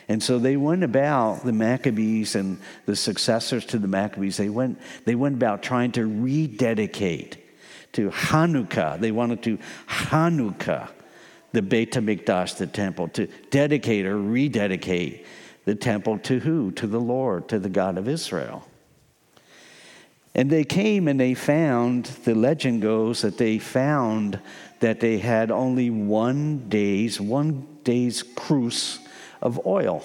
And 0.09 0.23
so 0.23 0.39
they 0.39 0.57
went 0.57 0.85
about 0.85 1.45
the 1.45 1.53
Maccabees 1.53 2.35
and 2.35 2.59
the 2.87 2.97
successors 2.97 3.65
to 3.67 3.79
the 3.79 3.89
Maccabees, 3.89 4.37
they 4.37 4.49
went, 4.49 4.79
they 5.05 5.15
went 5.15 5.37
about 5.37 5.63
trying 5.63 5.93
to 5.93 6.07
rededicate 6.07 7.39
to 7.93 8.11
Hanukkah. 8.11 8.99
They 8.99 9.13
wanted 9.13 9.43
to 9.45 9.59
Hanukkah 9.87 10.89
the 11.53 11.63
Beit 11.63 11.93
HaMikdash, 11.93 12.57
the 12.57 12.67
temple, 12.67 13.09
to 13.09 13.27
dedicate 13.51 14.07
or 14.07 14.19
rededicate 14.19 15.27
the 15.65 15.75
temple 15.75 16.19
to 16.21 16.41
who? 16.41 16.73
To 16.73 16.87
the 16.87 17.01
Lord, 17.01 17.49
to 17.49 17.59
the 17.59 17.69
God 17.69 17.99
of 17.99 18.09
Israel. 18.09 18.67
And 20.35 20.49
they 20.51 20.65
came 20.65 21.09
and 21.09 21.21
they 21.21 21.35
found, 21.35 22.07
the 22.25 22.35
legend 22.35 22.81
goes 22.81 23.21
that 23.21 23.37
they 23.37 23.59
found 23.59 24.41
that 24.81 25.01
they 25.01 25.19
had 25.19 25.51
only 25.51 25.91
one 25.91 26.71
day's, 26.71 27.21
one 27.21 27.67
day's 27.85 28.23
cruse 28.23 28.99
of 29.43 29.67
oil. 29.67 30.03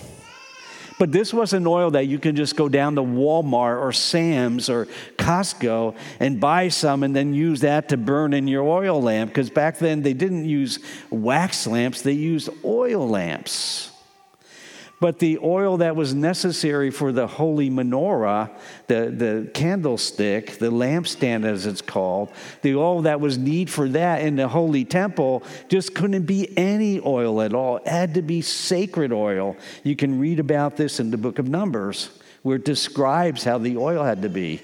But 1.00 1.12
this 1.12 1.32
wasn't 1.34 1.68
oil 1.68 1.92
that 1.92 2.08
you 2.08 2.18
can 2.18 2.36
just 2.36 2.56
go 2.56 2.68
down 2.68 2.96
to 2.96 3.04
Walmart 3.04 3.80
or 3.80 3.92
Sam's 3.92 4.68
or 4.68 4.88
Costco 5.18 5.96
and 6.20 6.40
buy 6.40 6.70
some 6.70 7.04
and 7.04 7.16
then 7.16 7.34
use 7.34 7.62
that 7.62 7.90
to 7.90 7.98
burn 7.98 8.34
in 8.34 8.48
your 8.48 8.64
oil 8.64 9.02
lamp. 9.02 9.30
Because 9.30 9.52
back 9.52 9.78
then 9.78 10.02
they 10.02 10.14
didn't 10.14 10.46
use 10.46 10.80
wax 11.12 11.68
lamps, 11.68 12.02
they 12.02 12.14
used 12.14 12.50
oil 12.66 13.08
lamps. 13.08 13.92
But 15.00 15.20
the 15.20 15.38
oil 15.44 15.78
that 15.78 15.96
was 15.96 16.16
necessary 16.16 16.90
for 16.90 17.12
the 17.12 17.28
holy 17.28 17.70
menorah, 17.70 18.50
the, 18.88 19.12
the 19.16 19.52
candlestick, 19.54 20.58
the 20.58 20.72
lampstand 20.72 21.46
as 21.46 21.68
it's 21.68 21.84
called, 21.84 22.32
the 22.64 22.76
oil 22.76 23.04
that 23.04 23.22
was 23.22 23.38
need 23.38 23.70
for 23.70 23.88
that 23.90 24.22
in 24.22 24.38
the 24.38 24.48
holy 24.48 24.86
temple 24.86 25.44
just 25.70 25.94
couldn't 25.94 26.24
be 26.24 26.58
any 26.58 27.00
oil 27.00 27.44
at 27.44 27.54
all. 27.54 27.78
It 27.78 27.88
had 27.88 28.16
to 28.16 28.24
be 28.24 28.42
sacred 28.42 29.14
oil. 29.14 29.56
You 29.84 29.96
can 29.96 30.20
read 30.20 30.40
about 30.40 30.78
this 30.78 31.00
in 31.00 31.12
the 31.12 31.18
book 31.18 31.38
of 31.38 31.48
Numbers, 31.48 32.10
where 32.42 32.56
it 32.56 32.66
describes 32.66 33.44
how 33.44 33.60
the 33.60 33.78
oil 33.78 34.04
had 34.04 34.24
to 34.24 34.30
be. 34.30 34.64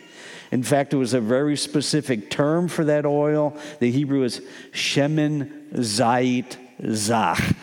In 0.51 0.63
fact, 0.63 0.95
it 0.95 0.97
was 0.97 1.13
a 1.13 1.21
very 1.21 1.57
specific 1.57 2.31
term 2.31 2.67
for 2.67 2.85
that 2.85 3.05
oil. 3.05 3.55
The 3.79 3.91
Hebrew 3.91 4.23
is 4.23 4.41
shemen 4.71 5.73
zait 5.73 6.57
zach. 6.91 7.55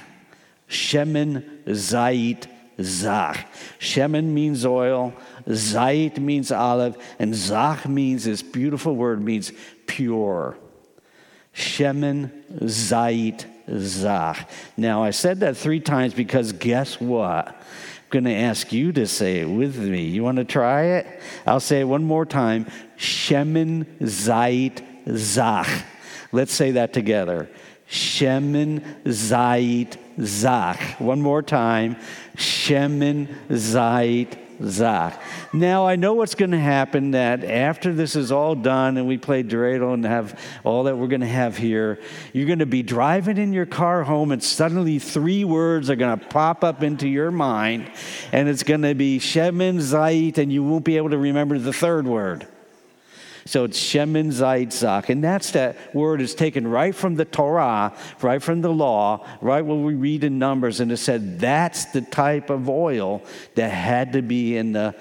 Shemen 0.68 1.64
zait 1.64 2.46
Zach. 2.82 3.48
Shemen 3.78 4.26
means 4.26 4.64
oil, 4.64 5.12
Zait 5.46 6.18
means 6.18 6.52
olive, 6.52 6.96
and 7.18 7.34
Zach 7.34 7.88
means 7.88 8.24
this 8.24 8.42
beautiful 8.42 8.94
word 8.94 9.22
means 9.22 9.52
pure. 9.86 10.56
Shemen, 11.54 12.30
Zait, 12.62 13.44
Zach. 13.78 14.48
Now, 14.76 15.02
I 15.02 15.10
said 15.10 15.40
that 15.40 15.56
three 15.56 15.80
times 15.80 16.14
because 16.14 16.52
guess 16.52 17.00
what? 17.00 17.48
I'm 17.48 17.54
going 18.10 18.24
to 18.24 18.34
ask 18.34 18.72
you 18.72 18.92
to 18.92 19.06
say 19.06 19.40
it 19.40 19.48
with 19.48 19.76
me. 19.76 20.04
You 20.04 20.22
want 20.22 20.38
to 20.38 20.44
try 20.44 20.82
it? 20.98 21.20
I'll 21.46 21.60
say 21.60 21.80
it 21.80 21.84
one 21.84 22.04
more 22.04 22.26
time. 22.26 22.66
Shemen, 22.96 23.84
Zait, 24.00 24.84
Zach. 25.16 25.68
Let's 26.32 26.52
say 26.52 26.72
that 26.72 26.92
together. 26.92 27.48
Shemen, 27.88 29.02
Zait, 29.04 29.96
Zach. 30.20 31.00
One 31.00 31.20
more 31.20 31.42
time. 31.42 31.96
Shemen 32.36 33.28
Zait, 33.48 34.38
Zach. 34.62 35.20
Now, 35.52 35.86
I 35.86 35.96
know 35.96 36.14
what's 36.14 36.34
going 36.34 36.50
to 36.50 36.58
happen 36.58 37.12
that 37.12 37.44
after 37.44 37.92
this 37.92 38.16
is 38.16 38.30
all 38.30 38.54
done 38.54 38.96
and 38.96 39.06
we 39.06 39.18
play 39.18 39.42
dreidel 39.42 39.94
and 39.94 40.04
have 40.04 40.38
all 40.64 40.84
that 40.84 40.96
we're 40.96 41.08
going 41.08 41.22
to 41.22 41.26
have 41.26 41.56
here, 41.56 41.98
you're 42.32 42.46
going 42.46 42.58
to 42.60 42.66
be 42.66 42.82
driving 42.82 43.38
in 43.38 43.52
your 43.52 43.66
car 43.66 44.02
home 44.04 44.32
and 44.32 44.42
suddenly 44.42 44.98
three 44.98 45.44
words 45.44 45.90
are 45.90 45.96
going 45.96 46.18
to 46.18 46.26
pop 46.26 46.62
up 46.62 46.82
into 46.82 47.08
your 47.08 47.30
mind 47.30 47.90
and 48.32 48.48
it's 48.48 48.62
going 48.62 48.82
to 48.82 48.94
be 48.94 49.18
Shemen 49.18 49.76
Zait, 49.76 50.38
and 50.38 50.52
you 50.52 50.62
won't 50.62 50.84
be 50.84 50.96
able 50.96 51.10
to 51.10 51.18
remember 51.18 51.58
the 51.58 51.72
third 51.72 52.06
word. 52.06 52.46
So 53.44 53.64
it's 53.64 53.78
Shemen 53.78 54.28
Zait 54.28 54.72
Zach. 54.72 55.08
And 55.08 55.22
that's 55.22 55.52
that 55.52 55.94
word 55.94 56.20
is 56.20 56.34
taken 56.34 56.66
right 56.66 56.94
from 56.94 57.14
the 57.14 57.24
Torah, 57.24 57.94
right 58.20 58.42
from 58.42 58.60
the 58.60 58.72
law, 58.72 59.26
right 59.40 59.64
what 59.64 59.76
we 59.76 59.94
read 59.94 60.24
in 60.24 60.38
Numbers. 60.38 60.80
And 60.80 60.92
it 60.92 60.98
said 60.98 61.40
that's 61.40 61.86
the 61.86 62.02
type 62.02 62.50
of 62.50 62.68
oil 62.68 63.22
that 63.54 63.70
had 63.70 64.12
to 64.12 64.22
be 64.22 64.56
in 64.56 64.72
the 64.72 64.94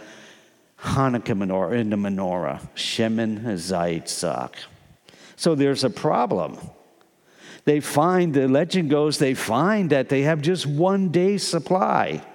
Hanukkah 0.81 1.38
menorah, 1.38 1.79
in 1.79 1.89
the 1.89 1.98
menorah. 1.98 2.67
Shemen 2.75 3.43
Zait 3.43 4.08
Zach. 4.08 4.58
So 5.36 5.55
there's 5.55 5.84
a 5.84 5.89
problem. 5.89 6.58
They 7.65 7.81
find, 7.81 8.34
the 8.34 8.48
legend 8.48 8.89
goes, 8.89 9.17
they 9.17 9.34
find 9.34 9.89
that 9.91 10.10
they 10.10 10.24
have 10.24 10.41
just 10.41 10.65
one 10.65 11.10
day's 11.10 11.46
supply. 11.46 12.25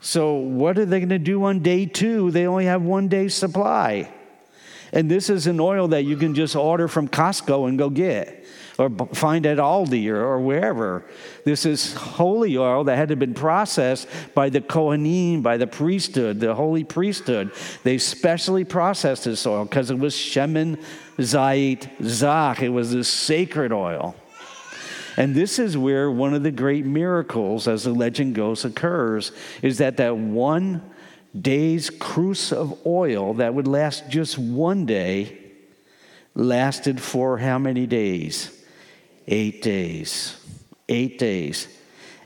So, 0.00 0.34
what 0.34 0.78
are 0.78 0.86
they 0.86 1.00
going 1.00 1.10
to 1.10 1.18
do 1.18 1.44
on 1.44 1.60
day 1.60 1.86
two? 1.86 2.30
They 2.30 2.46
only 2.46 2.64
have 2.64 2.82
one 2.82 3.08
day's 3.08 3.34
supply. 3.34 4.10
And 4.92 5.10
this 5.10 5.30
is 5.30 5.46
an 5.46 5.60
oil 5.60 5.88
that 5.88 6.04
you 6.04 6.16
can 6.16 6.34
just 6.34 6.56
order 6.56 6.88
from 6.88 7.08
Costco 7.08 7.68
and 7.68 7.78
go 7.78 7.90
get 7.90 8.44
or 8.80 8.88
find 9.12 9.44
at 9.44 9.58
Aldi 9.58 10.08
or, 10.08 10.24
or 10.24 10.40
wherever. 10.40 11.04
This 11.44 11.66
is 11.66 11.92
holy 11.92 12.56
oil 12.56 12.84
that 12.84 12.96
had 12.96 13.10
to 13.10 13.16
been 13.16 13.34
processed 13.34 14.08
by 14.34 14.48
the 14.48 14.62
Kohanim, 14.62 15.42
by 15.42 15.58
the 15.58 15.66
priesthood, 15.66 16.40
the 16.40 16.54
holy 16.54 16.82
priesthood. 16.82 17.52
They 17.84 17.98
specially 17.98 18.64
processed 18.64 19.24
this 19.24 19.46
oil 19.46 19.64
because 19.66 19.90
it 19.90 19.98
was 19.98 20.14
Shemen 20.14 20.82
Zait 21.18 21.88
Zach. 22.02 22.62
It 22.62 22.70
was 22.70 22.92
this 22.92 23.08
sacred 23.08 23.70
oil. 23.70 24.16
And 25.18 25.34
this 25.34 25.58
is 25.58 25.76
where 25.76 26.10
one 26.10 26.32
of 26.32 26.42
the 26.42 26.50
great 26.50 26.86
miracles, 26.86 27.68
as 27.68 27.84
the 27.84 27.92
legend 27.92 28.34
goes, 28.34 28.64
occurs, 28.64 29.32
is 29.60 29.76
that 29.78 29.98
that 29.98 30.16
one 30.16 30.82
day's 31.38 31.90
cruse 31.90 32.52
of 32.52 32.86
oil 32.86 33.34
that 33.34 33.54
would 33.54 33.68
last 33.68 34.08
just 34.08 34.38
one 34.38 34.86
day 34.86 35.38
lasted 36.34 37.00
for 37.00 37.38
how 37.38 37.58
many 37.58 37.86
days? 37.86 38.64
Eight 39.26 39.62
days. 39.62 40.36
Eight 40.88 41.18
days. 41.18 41.68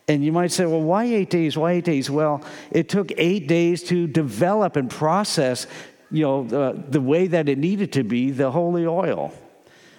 And 0.06 0.24
you 0.24 0.32
might 0.32 0.52
say, 0.52 0.66
well, 0.66 0.82
why 0.82 1.04
eight 1.04 1.30
days? 1.30 1.56
Why 1.56 1.72
eight 1.72 1.84
days? 1.84 2.10
Well, 2.10 2.42
it 2.70 2.88
took 2.88 3.10
eight 3.16 3.48
days 3.48 3.82
to 3.84 4.06
develop 4.06 4.76
and 4.76 4.90
process, 4.90 5.66
you 6.10 6.22
know, 6.22 6.44
the, 6.44 6.82
the 6.90 7.00
way 7.00 7.26
that 7.26 7.48
it 7.48 7.58
needed 7.58 7.92
to 7.94 8.04
be, 8.04 8.30
the 8.30 8.50
holy 8.50 8.86
oil 8.86 9.32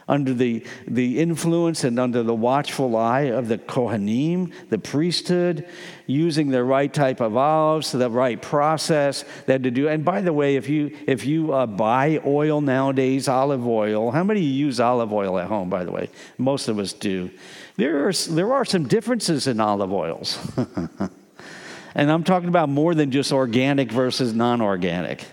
under 0.08 0.34
the, 0.34 0.64
the 0.88 1.20
influence 1.20 1.84
and 1.84 2.00
under 2.00 2.22
the 2.22 2.34
watchful 2.34 2.96
eye 2.96 3.22
of 3.22 3.48
the 3.48 3.58
Kohanim, 3.58 4.52
the 4.70 4.78
priesthood, 4.78 5.68
using 6.06 6.50
the 6.50 6.64
right 6.64 6.94
type 6.94 7.22
of 7.22 7.36
olives, 7.36 7.92
the 7.92 8.10
right 8.10 8.40
process 8.40 9.26
that 9.48 9.64
to 9.64 9.72
do. 9.72 9.88
And 9.88 10.06
by 10.06 10.22
the 10.22 10.34
way, 10.34 10.56
if 10.56 10.70
you, 10.70 10.96
if 11.08 11.26
you 11.26 11.54
uh, 11.54 11.66
buy 11.66 12.22
oil 12.26 12.62
nowadays, 12.62 13.28
olive 13.28 13.66
oil, 13.66 14.12
how 14.12 14.24
many 14.24 14.42
use 14.42 14.80
olive 14.80 15.12
oil 15.12 15.40
at 15.40 15.48
home, 15.48 15.70
by 15.70 15.84
the 15.84 15.92
way? 15.92 16.10
Most 16.38 16.68
of 16.68 16.78
us 16.78 16.94
do. 16.94 17.32
There 17.78 18.08
are, 18.08 18.14
there 18.14 18.54
are 18.54 18.66
some 18.66 18.88
differences 18.88 19.48
in 19.48 19.60
olive 19.60 19.92
oils. 19.92 20.38
and 21.96 22.12
I'm 22.12 22.24
talking 22.24 22.50
about 22.50 22.70
more 22.70 22.94
than 22.94 23.10
just 23.10 23.32
organic 23.32 23.92
versus 23.92 24.34
non 24.34 24.62
organic. 24.62 25.26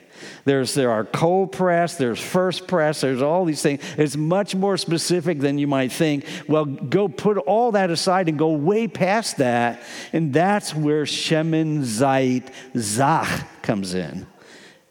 There's, 0.44 0.74
there 0.74 0.90
are 0.90 1.04
cold 1.04 1.52
press, 1.52 1.96
there's 1.96 2.20
first 2.20 2.66
press, 2.66 3.00
there's 3.00 3.22
all 3.22 3.44
these 3.44 3.62
things. 3.62 3.80
It's 3.96 4.16
much 4.16 4.54
more 4.54 4.76
specific 4.76 5.38
than 5.38 5.58
you 5.58 5.68
might 5.68 5.92
think. 5.92 6.24
Well, 6.48 6.64
go 6.64 7.08
put 7.08 7.38
all 7.38 7.72
that 7.72 7.90
aside 7.90 8.28
and 8.28 8.38
go 8.38 8.50
way 8.50 8.88
past 8.88 9.36
that. 9.36 9.82
And 10.12 10.32
that's 10.32 10.74
where 10.74 11.04
Shemen 11.04 11.82
Zait 11.82 12.48
Zach 12.76 13.62
comes 13.62 13.94
in. 13.94 14.26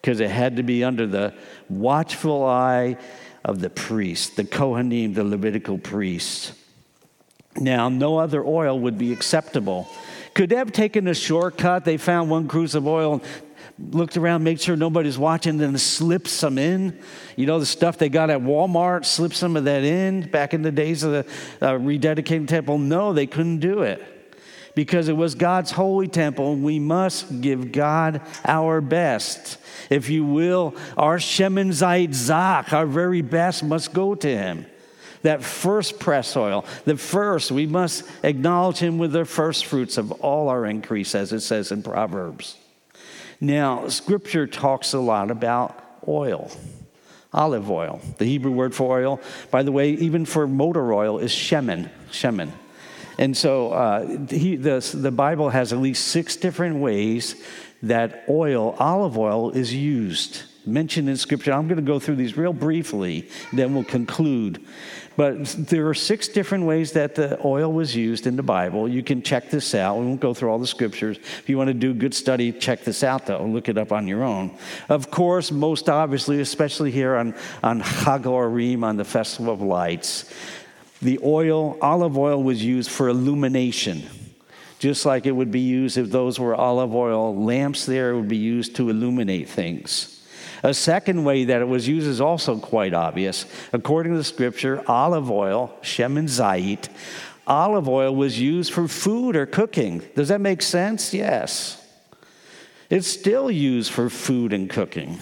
Because 0.02 0.20
it 0.20 0.30
had 0.30 0.56
to 0.56 0.64
be 0.64 0.84
under 0.84 1.06
the 1.06 1.34
watchful 1.70 2.46
eye 2.46 2.98
of 3.44 3.60
the 3.60 3.70
priest, 3.70 4.38
the 4.38 4.44
Kohanim, 4.44 5.14
the 5.14 5.24
Levitical 5.24 5.78
priests. 5.78 6.54
Now, 7.58 7.90
no 7.90 8.18
other 8.18 8.44
oil 8.44 8.80
would 8.80 8.98
be 8.98 9.12
acceptable. 9.12 9.88
Could 10.34 10.50
they 10.50 10.56
have 10.56 10.72
taken 10.72 11.08
a 11.08 11.14
shortcut? 11.14 11.84
They 11.84 11.98
found 11.98 12.30
one 12.30 12.48
cruse 12.48 12.76
of 12.76 12.88
oil, 12.88 13.22
looked 13.80 14.18
around, 14.18 14.44
made 14.44 14.62
sure 14.62 14.76
nobody's 14.76 15.18
watching, 15.18 15.58
then 15.58 15.78
slipped 15.78 16.28
some 16.28 16.58
in. 16.58 17.00
You 17.36 17.46
know, 17.46 17.60
the 17.60 17.66
stuff 17.66 17.98
they 17.98 18.10
got 18.10 18.30
at 18.30 18.40
Walmart, 18.40 19.06
slipped 19.06 19.36
some 19.36 19.58
of 19.58 19.66
that 19.66 19.84
in 19.84 20.30
back 20.30 20.54
in 20.54 20.62
the 20.62 20.72
days 20.72 21.04
of 21.04 21.12
the 21.12 21.20
uh, 21.66 21.74
rededicated 21.74 22.48
temple. 22.48 22.78
No, 22.78 23.14
they 23.14 23.28
couldn't 23.28 23.60
do 23.60 23.82
it 23.82 24.08
because 24.76 25.08
it 25.08 25.18
was 25.18 25.36
God's 25.36 25.72
holy 25.72 26.08
temple. 26.08 26.56
We 26.56 26.80
must 26.80 27.42
give 27.42 27.72
God 27.72 28.22
our 28.46 28.82
best. 28.82 29.58
If 29.90 30.10
you 30.10 30.26
will, 30.26 30.76
our 30.98 31.18
Shemen 31.18 31.70
Zait 31.70 32.14
Zach, 32.14 32.74
our 32.74 32.86
very 32.86 33.22
best, 33.22 33.64
must 33.64 33.94
go 33.94 34.16
to 34.16 34.28
Him. 34.28 34.66
That 35.24 35.44
first 35.44 36.00
press 36.00 36.36
oil, 36.36 36.66
the 36.86 36.98
first, 36.98 37.52
we 37.52 37.68
must 37.68 38.04
acknowledge 38.24 38.78
Him 38.78 38.98
with 38.98 39.12
the 39.12 39.26
first 39.26 39.66
fruits 39.66 39.98
of 39.98 40.12
all 40.14 40.50
our 40.50 40.66
increase, 40.66 41.14
as 41.14 41.32
it 41.32 41.42
says 41.42 41.72
in 41.72 41.84
Proverbs. 41.84 42.58
Now, 43.42 43.88
scripture 43.88 44.46
talks 44.46 44.94
a 44.94 45.00
lot 45.00 45.32
about 45.32 45.84
oil, 46.08 46.52
olive 47.34 47.72
oil. 47.72 48.00
The 48.20 48.26
Hebrew 48.26 48.52
word 48.52 48.76
for 48.76 49.00
oil, 49.00 49.20
by 49.50 49.64
the 49.64 49.72
way, 49.72 49.90
even 49.94 50.26
for 50.26 50.48
motor 50.48 50.94
oil, 50.94 51.18
is 51.18 51.32
shemen. 51.32 51.90
Shemen. 52.12 52.52
And 53.18 53.36
so 53.36 53.72
uh, 53.72 54.26
he, 54.28 54.56
the, 54.56 54.80
the 54.94 55.12
Bible 55.12 55.50
has 55.50 55.74
at 55.74 55.80
least 55.80 56.10
six 56.10 56.36
different 56.36 56.78
ways 56.78 57.36
that 57.84 58.26
oil, 58.30 58.76
olive 58.80 59.18
oil, 59.18 59.50
is 59.50 59.74
used, 59.74 60.44
mentioned 60.66 61.10
in 61.10 61.18
Scripture. 61.18 61.52
I'm 61.52 61.68
going 61.68 61.78
to 61.78 61.84
go 61.84 62.00
through 62.00 62.18
these 62.18 62.38
real 62.38 62.54
briefly, 62.54 63.28
then 63.52 63.74
we'll 63.74 63.84
conclude. 63.84 64.64
But 65.22 65.46
there 65.68 65.88
are 65.88 65.94
six 65.94 66.28
different 66.28 66.66
ways 66.66 66.94
that 66.94 67.14
the 67.14 67.40
oil 67.46 67.72
was 67.72 67.96
used 67.96 68.26
in 68.26 68.38
the 68.38 68.42
Bible. 68.42 68.90
You 68.90 69.04
can 69.04 69.22
check 69.22 69.52
this 69.52 69.76
out. 69.76 70.00
We 70.00 70.06
won't 70.08 70.20
go 70.20 70.34
through 70.34 70.50
all 70.50 70.58
the 70.58 70.66
scriptures. 70.66 71.18
If 71.20 71.48
you 71.48 71.60
want 71.60 71.68
to 71.68 71.76
do 71.76 71.94
good 71.94 72.16
study, 72.16 72.52
check 72.52 72.84
this 72.84 73.04
out, 73.04 73.28
though. 73.28 73.46
Look 73.46 73.70
it 73.70 73.78
up 73.78 73.92
on 73.92 74.08
your 74.08 74.24
own. 74.24 74.58
Of 74.90 75.12
course, 75.12 75.52
most 75.52 75.90
obviously, 75.90 76.42
especially 76.42 76.90
here 76.90 77.16
on, 77.16 77.36
on 77.62 77.84
Chag 77.84 78.24
Orim, 78.24 78.84
on 78.84 78.98
the 78.98 79.06
Festival 79.06 79.54
of 79.54 79.62
Lights, 79.62 80.28
the 81.04 81.20
oil, 81.24 81.78
olive 81.84 82.18
oil, 82.18 82.42
was 82.42 82.66
used 82.66 82.90
for 82.90 83.08
illumination. 83.08 84.02
Just 84.80 85.06
like 85.06 85.28
it 85.28 85.34
would 85.34 85.52
be 85.52 85.60
used 85.60 86.00
if 86.00 86.10
those 86.10 86.40
were 86.40 86.56
olive 86.56 86.96
oil 86.96 87.36
lamps 87.36 87.86
there, 87.86 88.10
it 88.10 88.16
would 88.16 88.28
be 88.28 88.38
used 88.38 88.76
to 88.78 88.90
illuminate 88.90 89.48
things. 89.48 90.21
A 90.64 90.74
second 90.74 91.24
way 91.24 91.46
that 91.46 91.62
it 91.62 91.68
was 91.68 91.88
used 91.88 92.08
is 92.08 92.22
also 92.22 92.58
quite 92.58 92.94
obvious. 92.94 93.46
According 93.74 94.14
to 94.14 94.18
the 94.18 94.24
scripture, 94.24 94.84
olive 94.88 95.32
oil, 95.32 95.74
shemen 95.82 96.26
zait, 96.26 96.88
olive 97.48 97.90
oil 97.90 98.16
was 98.16 98.40
used 98.40 98.72
for 98.72 98.88
food 98.88 99.36
or 99.36 99.46
cooking. 99.46 100.04
Does 100.16 100.28
that 100.28 100.42
make 100.42 100.62
sense? 100.62 101.14
Yes. 101.14 101.78
It's 102.90 103.08
still 103.08 103.50
used 103.50 103.92
for 103.92 104.10
food 104.10 104.54
and 104.54 104.70
cooking. 104.70 105.20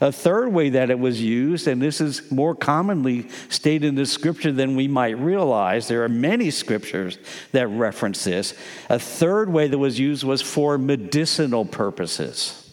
A 0.00 0.12
third 0.12 0.52
way 0.52 0.70
that 0.70 0.90
it 0.90 0.98
was 0.98 1.22
used, 1.22 1.66
and 1.66 1.80
this 1.80 2.00
is 2.00 2.30
more 2.30 2.54
commonly 2.54 3.28
stated 3.48 3.88
in 3.88 3.94
the 3.94 4.06
scripture 4.06 4.52
than 4.52 4.76
we 4.76 4.88
might 4.88 5.18
realize, 5.18 5.88
there 5.88 6.04
are 6.04 6.08
many 6.08 6.50
scriptures 6.50 7.18
that 7.52 7.66
reference 7.68 8.24
this. 8.24 8.54
A 8.90 8.98
third 8.98 9.50
way 9.50 9.68
that 9.68 9.78
was 9.78 9.98
used 9.98 10.22
was 10.22 10.42
for 10.42 10.76
medicinal 10.76 11.64
purposes. 11.64 12.65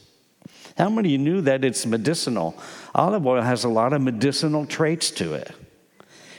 How 0.77 0.89
many 0.89 1.09
of 1.09 1.12
you 1.12 1.17
knew 1.19 1.41
that 1.41 1.63
it's 1.63 1.86
medicinal? 1.86 2.57
Olive 2.95 3.25
oil 3.25 3.41
has 3.41 3.63
a 3.63 3.69
lot 3.69 3.93
of 3.93 4.01
medicinal 4.01 4.65
traits 4.65 5.12
to 5.12 5.33
it. 5.33 5.51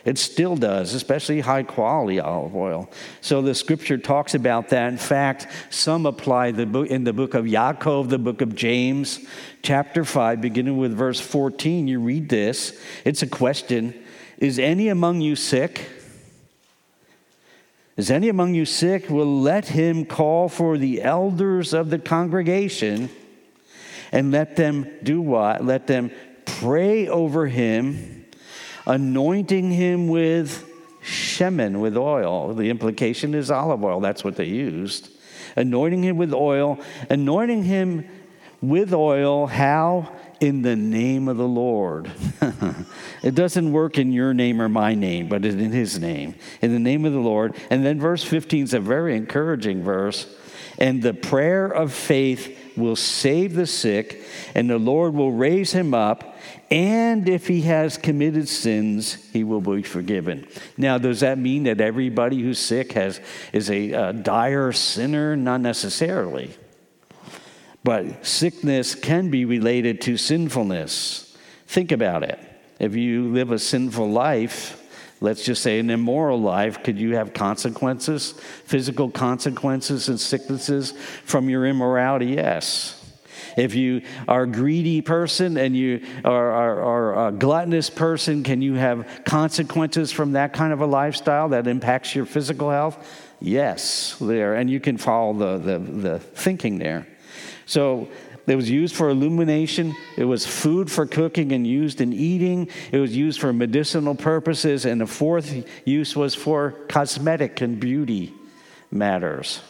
It 0.05 0.19
still 0.19 0.55
does, 0.55 0.93
especially 0.93 1.41
high 1.41 1.63
quality 1.63 2.21
olive 2.21 2.55
oil. 2.55 2.91
So 3.23 3.41
the 3.41 3.55
scripture 3.55 3.97
talks 3.97 4.35
about 4.35 4.69
that. 4.69 4.89
In 4.93 4.99
fact, 4.99 5.47
some 5.71 6.05
apply 6.05 6.51
the 6.51 6.67
book 6.67 6.89
in 6.89 7.05
the 7.05 7.15
book 7.15 7.33
of 7.33 7.47
Yaakov, 7.47 8.11
the 8.11 8.19
book 8.19 8.43
of 8.43 8.55
James, 8.55 9.21
chapter 9.63 10.05
5, 10.05 10.43
beginning 10.43 10.77
with 10.77 10.95
verse 10.95 11.21
14. 11.21 11.89
You 11.89 12.01
read 12.01 12.29
this. 12.29 12.79
It's 13.07 13.23
a 13.23 13.27
question 13.27 13.95
Is 14.37 14.59
any 14.59 14.89
among 14.89 15.23
you 15.23 15.37
sick? 15.37 15.89
Is 17.97 18.11
any 18.11 18.29
among 18.29 18.55
you 18.55 18.67
sick? 18.67 19.09
Will 19.09 19.41
let 19.41 19.69
him 19.69 20.05
call 20.05 20.51
for 20.51 20.77
the 20.77 21.01
elders 21.01 21.73
of 21.73 21.89
the 21.89 21.99
congregation 21.99 23.09
and 24.15 24.31
let 24.31 24.55
them 24.55 24.89
do 25.03 25.21
what? 25.21 25.65
Let 25.65 25.89
them 25.89 26.11
pray 26.47 27.09
over 27.09 27.49
him, 27.49 28.25
anointing 28.87 29.73
him 29.73 30.07
with 30.07 30.71
shemen, 31.03 31.81
with 31.81 31.97
oil. 31.97 32.55
The 32.55 32.71
implication 32.71 33.35
is 33.35 33.51
olive 33.51 33.83
oil. 33.83 34.01
That's 34.01 34.23
what 34.23 34.37
they 34.37 34.45
used. 34.45 35.11
Anointing 35.57 36.05
him 36.05 36.17
with 36.17 36.33
oil, 36.33 36.79
anointing 37.11 37.65
him 37.65 38.09
with 38.63 38.95
oil. 38.95 39.49
How? 39.49 40.13
In 40.41 40.63
the 40.63 40.77
name 40.77 41.27
of 41.29 41.37
the 41.37 41.49
Lord. 41.49 42.11
it 43.23 43.35
doesn't 43.35 43.73
work 43.73 43.99
in 43.99 44.13
your 44.13 44.33
name 44.33 44.61
or 44.63 44.69
my 44.69 44.95
name, 44.95 45.29
but 45.29 45.45
in 45.45 45.73
his 45.73 45.99
name. 45.99 46.37
In 46.61 46.73
the 46.73 46.79
name 46.79 47.05
of 47.05 47.13
the 47.13 47.19
Lord. 47.19 47.57
And 47.69 47.85
then 47.85 47.99
verse 47.99 48.23
15 48.23 48.65
is 48.65 48.75
a 48.75 48.81
very 48.81 49.17
encouraging 49.17 49.83
verse. 49.83 50.33
And 50.79 51.03
the 51.03 51.15
prayer 51.15 51.67
of 51.67 51.93
faith 51.93 52.64
will 52.77 52.97
save 52.97 53.55
the 53.55 53.67
sick, 53.67 54.23
and 54.55 54.69
the 54.69 54.79
Lord 54.79 55.15
will 55.15 55.33
raise 55.33 55.73
him 55.73 55.95
up. 55.95 56.37
And 56.71 57.29
if 57.29 57.47
he 57.47 57.63
has 57.63 57.97
committed 57.99 58.49
sins, 58.49 59.15
he 59.33 59.45
will 59.45 59.61
be 59.61 59.83
forgiven. 59.83 60.47
Now, 60.77 60.99
does 60.99 61.21
that 61.21 61.39
mean 61.39 61.65
that 61.65 61.81
everybody 61.81 62.41
who's 62.41 62.59
sick 62.59 62.93
has, 62.93 63.21
is 63.53 63.71
a, 63.71 63.93
a 63.93 64.13
dire 64.13 64.73
sinner? 64.73 65.37
Not 65.37 65.61
necessarily. 65.61 66.51
But 67.85 68.27
sickness 68.27 68.95
can 68.95 69.31
be 69.31 69.45
related 69.45 70.01
to 70.03 70.17
sinfulness. 70.17 71.37
Think 71.67 71.93
about 71.93 72.23
it. 72.23 72.39
If 72.81 72.97
you 72.97 73.33
live 73.33 73.53
a 73.53 73.59
sinful 73.59 74.11
life, 74.11 74.83
let's 75.25 75.43
just 75.43 75.63
say 75.63 75.79
an 75.79 75.91
immoral 75.91 76.41
life, 76.41 76.83
could 76.83 76.99
you 76.99 77.17
have 77.17 77.33
consequences, 77.33 78.33
physical 78.67 79.11
consequences 79.11 80.09
and 80.09 80.21
sicknesses 80.21 80.93
from 81.25 81.49
your 81.49 81.67
immorality? 81.67 82.27
Yes. 82.27 83.01
If 83.57 83.75
you 83.75 84.03
are 84.29 84.43
a 84.43 84.47
greedy 84.47 85.01
person 85.01 85.57
and 85.57 85.77
you 85.77 86.05
are, 86.25 86.51
are, 86.51 86.83
are, 86.83 87.29
a 87.29 87.33
gluttonous 87.33 87.89
person, 87.89 88.43
can 88.43 88.61
you 88.63 88.75
have 88.75 89.23
consequences 89.25 90.13
from 90.13 90.33
that 90.33 90.53
kind 90.53 90.73
of 90.73 90.81
a 90.81 90.87
lifestyle 90.87 91.49
that 91.51 91.67
impacts 91.67 92.15
your 92.15 92.27
physical 92.27 92.71
health? 92.71 92.99
Yes, 93.41 94.17
there. 94.21 94.55
And 94.55 94.69
you 94.69 94.81
can 94.81 94.99
follow 94.99 95.33
the, 95.33 95.59
the, 95.59 95.79
the 95.79 96.19
thinking 96.19 96.79
there. 96.79 97.07
So 97.67 98.09
It 98.47 98.57
was 98.57 98.71
used 98.71 98.95
for 98.95 99.09
illumination. 99.09 99.97
It 100.17 100.25
was 100.25 100.47
food 100.47 100.91
for 100.91 101.07
cooking 101.07 101.53
and 101.53 101.67
used 101.67 102.01
in 102.01 102.13
eating. 102.13 102.69
It 102.93 102.99
was 102.99 103.17
used 103.17 103.41
for 103.41 103.53
medicinal 103.53 104.15
purposes. 104.15 104.85
And 104.85 105.01
the 105.01 105.07
fourth 105.07 105.67
use 105.85 106.15
was 106.15 106.35
for 106.35 106.73
cosmetic 106.89 107.61
and 107.61 107.81
beauty 107.81 108.35
matters. 108.91 109.61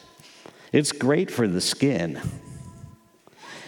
It's 0.73 0.91
great 0.91 1.31
for 1.31 1.47
the 1.47 1.61
skin. 1.61 2.21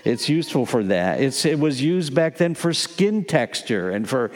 It's 0.07 0.29
useful 0.29 0.67
for 0.67 0.85
that. 0.85 1.21
It's, 1.21 1.45
it 1.45 1.59
was 1.59 1.83
used 1.83 2.15
back 2.15 2.37
then 2.37 2.55
for 2.55 2.73
skin 2.73 3.25
texture 3.25 3.91
and 3.91 4.09
for 4.09 4.31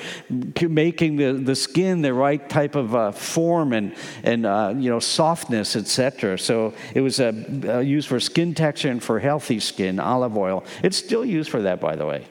making 0.60 1.14
the, 1.14 1.34
the 1.34 1.54
skin 1.54 2.02
the 2.02 2.12
right 2.12 2.46
type 2.48 2.74
of 2.74 2.92
uh, 2.92 3.12
form 3.12 3.72
and, 3.72 3.94
and 4.24 4.46
uh, 4.46 4.74
you 4.76 4.90
know, 4.90 4.98
softness, 4.98 5.76
etc. 5.76 6.40
So 6.40 6.74
it 6.92 7.02
was 7.02 7.20
uh, 7.20 7.82
used 7.86 8.08
for 8.08 8.18
skin 8.18 8.52
texture 8.52 8.90
and 8.90 9.00
for 9.00 9.20
healthy 9.20 9.60
skin, 9.60 10.00
olive 10.00 10.36
oil. 10.36 10.64
It's 10.82 10.96
still 10.96 11.24
used 11.24 11.50
for 11.50 11.62
that, 11.62 11.80
by 11.80 11.94
the 11.94 12.04
way. 12.04 12.26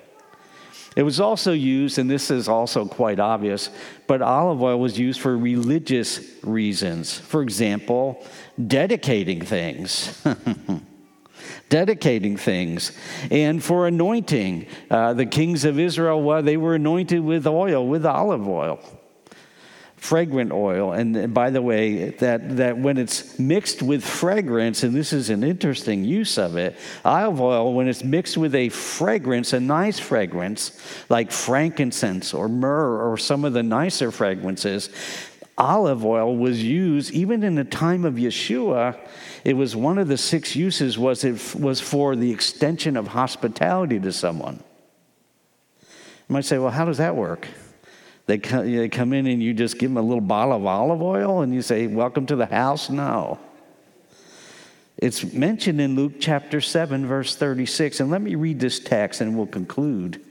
It 0.98 1.04
was 1.04 1.22
also 1.22 1.54
used, 1.54 1.98
and 1.98 2.10
this 2.10 2.30
is 2.30 2.50
also 2.50 2.86
quite 2.86 3.22
obvious, 3.22 3.70
but 4.06 4.22
olive 4.22 4.62
oil 4.62 4.78
was 4.78 5.00
used 5.00 5.22
for 5.22 5.38
religious 5.38 6.20
reasons. 6.44 7.18
For 7.18 7.42
example, 7.42 8.22
dedicating 8.68 9.42
things. 9.42 10.22
dedicating 11.70 12.36
things, 12.36 12.92
and 13.32 13.64
for 13.64 13.88
anointing. 13.88 14.66
Uh, 14.90 15.14
the 15.14 15.26
kings 15.26 15.66
of 15.66 15.80
Israel, 15.80 16.22
well, 16.22 16.42
they 16.42 16.58
were 16.58 16.76
anointed 16.76 17.24
with 17.24 17.48
oil, 17.48 17.88
with 17.88 18.06
olive 18.06 18.48
oil, 18.48 18.80
fragrant 19.96 20.52
oil. 20.52 20.94
And 20.94 21.34
by 21.34 21.52
the 21.52 21.62
way, 21.62 22.10
that, 22.10 22.58
that 22.58 22.78
when 22.78 22.98
it's 22.98 23.38
mixed 23.38 23.82
with 23.84 24.04
fragrance, 24.04 24.84
and 24.84 24.96
this 24.96 25.14
is 25.14 25.30
an 25.30 25.44
interesting 25.44 26.04
use 26.04 26.38
of 26.38 26.58
it, 26.58 26.76
olive 27.06 27.40
oil, 27.40 27.74
when 27.74 27.88
it's 27.88 28.04
mixed 28.04 28.38
with 28.38 28.56
a 28.56 28.70
fragrance, 28.70 29.54
a 29.54 29.60
nice 29.60 30.00
fragrance, 30.00 30.80
like 31.10 31.32
frankincense 31.32 32.34
or 32.34 32.50
myrrh 32.50 33.12
or 33.12 33.18
some 33.18 33.46
of 33.46 33.54
the 33.54 33.64
nicer 33.64 34.12
fragrances, 34.12 34.90
olive 35.58 36.06
oil 36.06 36.36
was 36.38 36.64
used 36.64 37.12
even 37.12 37.44
in 37.44 37.56
the 37.56 37.66
time 37.66 38.06
of 38.06 38.16
Yeshua 38.16 38.98
it 39.44 39.54
was 39.54 39.76
one 39.76 39.98
of 39.98 40.08
the 40.08 40.18
six 40.18 40.56
uses 40.56 40.98
was 40.98 41.24
it 41.24 41.56
was 41.56 41.80
for 41.80 42.16
the 42.16 42.32
extension 42.32 42.98
of 42.98 43.08
hospitality 43.08 44.00
to 44.00 44.12
someone. 44.12 44.64
You 45.82 46.34
might 46.34 46.46
say, 46.46 46.58
well, 46.58 46.72
how 46.72 46.86
does 46.86 46.98
that 46.98 47.16
work? 47.16 47.48
They 48.28 48.38
come, 48.38 48.72
they 48.72 48.90
come 48.90 49.14
in 49.14 49.26
and 49.26 49.42
you 49.42 49.54
just 49.54 49.80
give 49.80 49.90
them 49.90 49.98
a 49.98 50.02
little 50.02 50.22
bottle 50.22 50.54
of 50.56 50.66
olive 50.66 51.02
oil 51.02 51.42
and 51.42 51.54
you 51.54 51.62
say, 51.62 51.88
welcome 51.88 52.26
to 52.28 52.36
the 52.36 52.46
house? 52.46 52.90
No. 52.90 53.40
It's 54.98 55.34
mentioned 55.34 55.80
in 55.80 55.96
Luke 55.96 56.14
chapter 56.20 56.60
7, 56.60 57.06
verse 57.06 57.36
36. 57.36 58.02
And 58.02 58.12
let 58.12 58.22
me 58.22 58.36
read 58.36 58.60
this 58.60 58.80
text 58.80 59.22
and 59.22 59.36
we'll 59.38 59.48
conclude. 59.48 60.18
It 60.18 60.22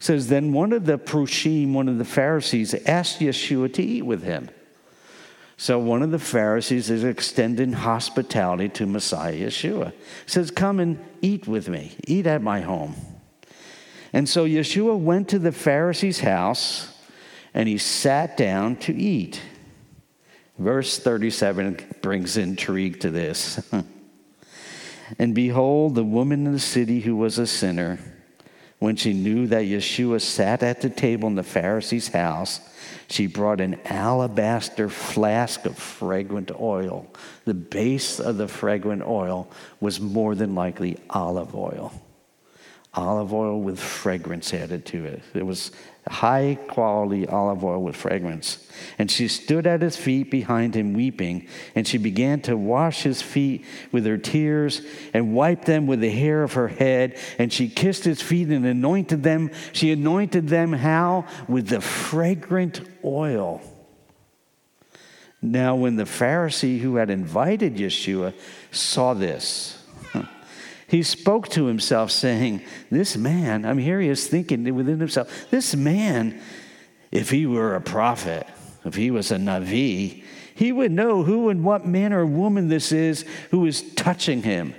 says, 0.00 0.26
Then 0.26 0.52
one 0.52 0.72
of 0.72 0.84
the 0.84 0.98
Prushim, 0.98 1.72
one 1.72 1.88
of 1.88 1.96
the 1.96 2.04
Pharisees, 2.04 2.74
asked 2.86 3.20
Yeshua 3.20 3.72
to 3.74 3.82
eat 3.82 4.02
with 4.02 4.24
him. 4.24 4.50
So 5.56 5.78
one 5.78 6.02
of 6.02 6.10
the 6.10 6.18
Pharisees 6.18 6.90
is 6.90 7.04
extending 7.04 7.72
hospitality 7.72 8.68
to 8.70 8.86
Messiah 8.86 9.34
Yeshua. 9.34 9.92
He 9.92 9.96
says, 10.26 10.50
Come 10.50 10.80
and 10.80 10.98
eat 11.20 11.46
with 11.46 11.68
me, 11.68 11.92
eat 12.06 12.26
at 12.26 12.42
my 12.42 12.60
home. 12.60 12.94
And 14.12 14.28
so 14.28 14.44
Yeshua 14.44 14.98
went 14.98 15.28
to 15.30 15.38
the 15.38 15.52
Pharisee's 15.52 16.20
house 16.20 16.92
and 17.54 17.68
he 17.68 17.78
sat 17.78 18.36
down 18.36 18.76
to 18.76 18.94
eat. 18.94 19.40
Verse 20.58 20.98
37 20.98 21.78
brings 22.02 22.36
intrigue 22.36 23.00
to 23.00 23.10
this. 23.10 23.60
and 25.18 25.34
behold, 25.34 25.94
the 25.94 26.04
woman 26.04 26.46
in 26.46 26.52
the 26.52 26.60
city 26.60 27.00
who 27.00 27.16
was 27.16 27.38
a 27.38 27.46
sinner, 27.46 27.98
when 28.78 28.96
she 28.96 29.12
knew 29.12 29.46
that 29.46 29.64
Yeshua 29.64 30.20
sat 30.20 30.62
at 30.62 30.80
the 30.80 30.90
table 30.90 31.28
in 31.28 31.34
the 31.34 31.42
Pharisee's 31.42 32.08
house, 32.08 32.60
she 33.12 33.26
brought 33.26 33.60
an 33.60 33.78
alabaster 33.84 34.88
flask 34.88 35.66
of 35.66 35.76
fragrant 35.76 36.50
oil. 36.58 37.06
The 37.44 37.52
base 37.52 38.18
of 38.18 38.38
the 38.38 38.48
fragrant 38.48 39.02
oil 39.02 39.50
was 39.80 40.00
more 40.00 40.34
than 40.34 40.54
likely 40.54 40.96
olive 41.10 41.54
oil. 41.54 41.92
Olive 42.94 43.32
oil 43.32 43.60
with 43.60 43.80
fragrance 43.80 44.52
added 44.52 44.84
to 44.86 45.04
it. 45.06 45.22
It 45.32 45.46
was 45.46 45.70
high 46.08 46.58
quality 46.68 47.26
olive 47.26 47.64
oil 47.64 47.82
with 47.82 47.96
fragrance. 47.96 48.68
And 48.98 49.10
she 49.10 49.28
stood 49.28 49.66
at 49.66 49.80
his 49.80 49.96
feet 49.96 50.30
behind 50.30 50.74
him 50.74 50.92
weeping, 50.92 51.48
and 51.74 51.86
she 51.86 51.96
began 51.96 52.42
to 52.42 52.56
wash 52.56 53.02
his 53.02 53.22
feet 53.22 53.64
with 53.92 54.04
her 54.04 54.18
tears 54.18 54.82
and 55.14 55.34
wiped 55.34 55.64
them 55.64 55.86
with 55.86 56.00
the 56.00 56.10
hair 56.10 56.42
of 56.42 56.52
her 56.52 56.68
head. 56.68 57.18
And 57.38 57.50
she 57.50 57.68
kissed 57.68 58.04
his 58.04 58.20
feet 58.20 58.48
and 58.48 58.66
anointed 58.66 59.22
them. 59.22 59.52
She 59.72 59.90
anointed 59.90 60.48
them 60.48 60.74
how? 60.74 61.26
With 61.48 61.68
the 61.68 61.80
fragrant 61.80 62.82
oil. 63.02 63.62
Now, 65.40 65.76
when 65.76 65.96
the 65.96 66.04
Pharisee 66.04 66.78
who 66.78 66.96
had 66.96 67.10
invited 67.10 67.76
Yeshua 67.76 68.34
saw 68.70 69.14
this, 69.14 69.81
he 70.92 71.02
spoke 71.02 71.48
to 71.48 71.64
himself, 71.64 72.10
saying, 72.10 72.60
This 72.90 73.16
man, 73.16 73.64
I 73.64 73.72
mean, 73.72 73.82
here 73.82 73.98
he 73.98 74.10
is 74.10 74.26
thinking 74.26 74.62
within 74.74 75.00
himself, 75.00 75.46
this 75.50 75.74
man, 75.74 76.38
if 77.10 77.30
he 77.30 77.46
were 77.46 77.74
a 77.74 77.80
prophet, 77.80 78.46
if 78.84 78.94
he 78.94 79.10
was 79.10 79.30
a 79.30 79.36
Navi, 79.36 80.22
he 80.54 80.70
would 80.70 80.92
know 80.92 81.22
who 81.22 81.48
and 81.48 81.64
what 81.64 81.86
man 81.86 82.12
or 82.12 82.26
woman 82.26 82.68
this 82.68 82.92
is 82.92 83.24
who 83.50 83.64
is 83.64 83.94
touching 83.94 84.42
him, 84.42 84.74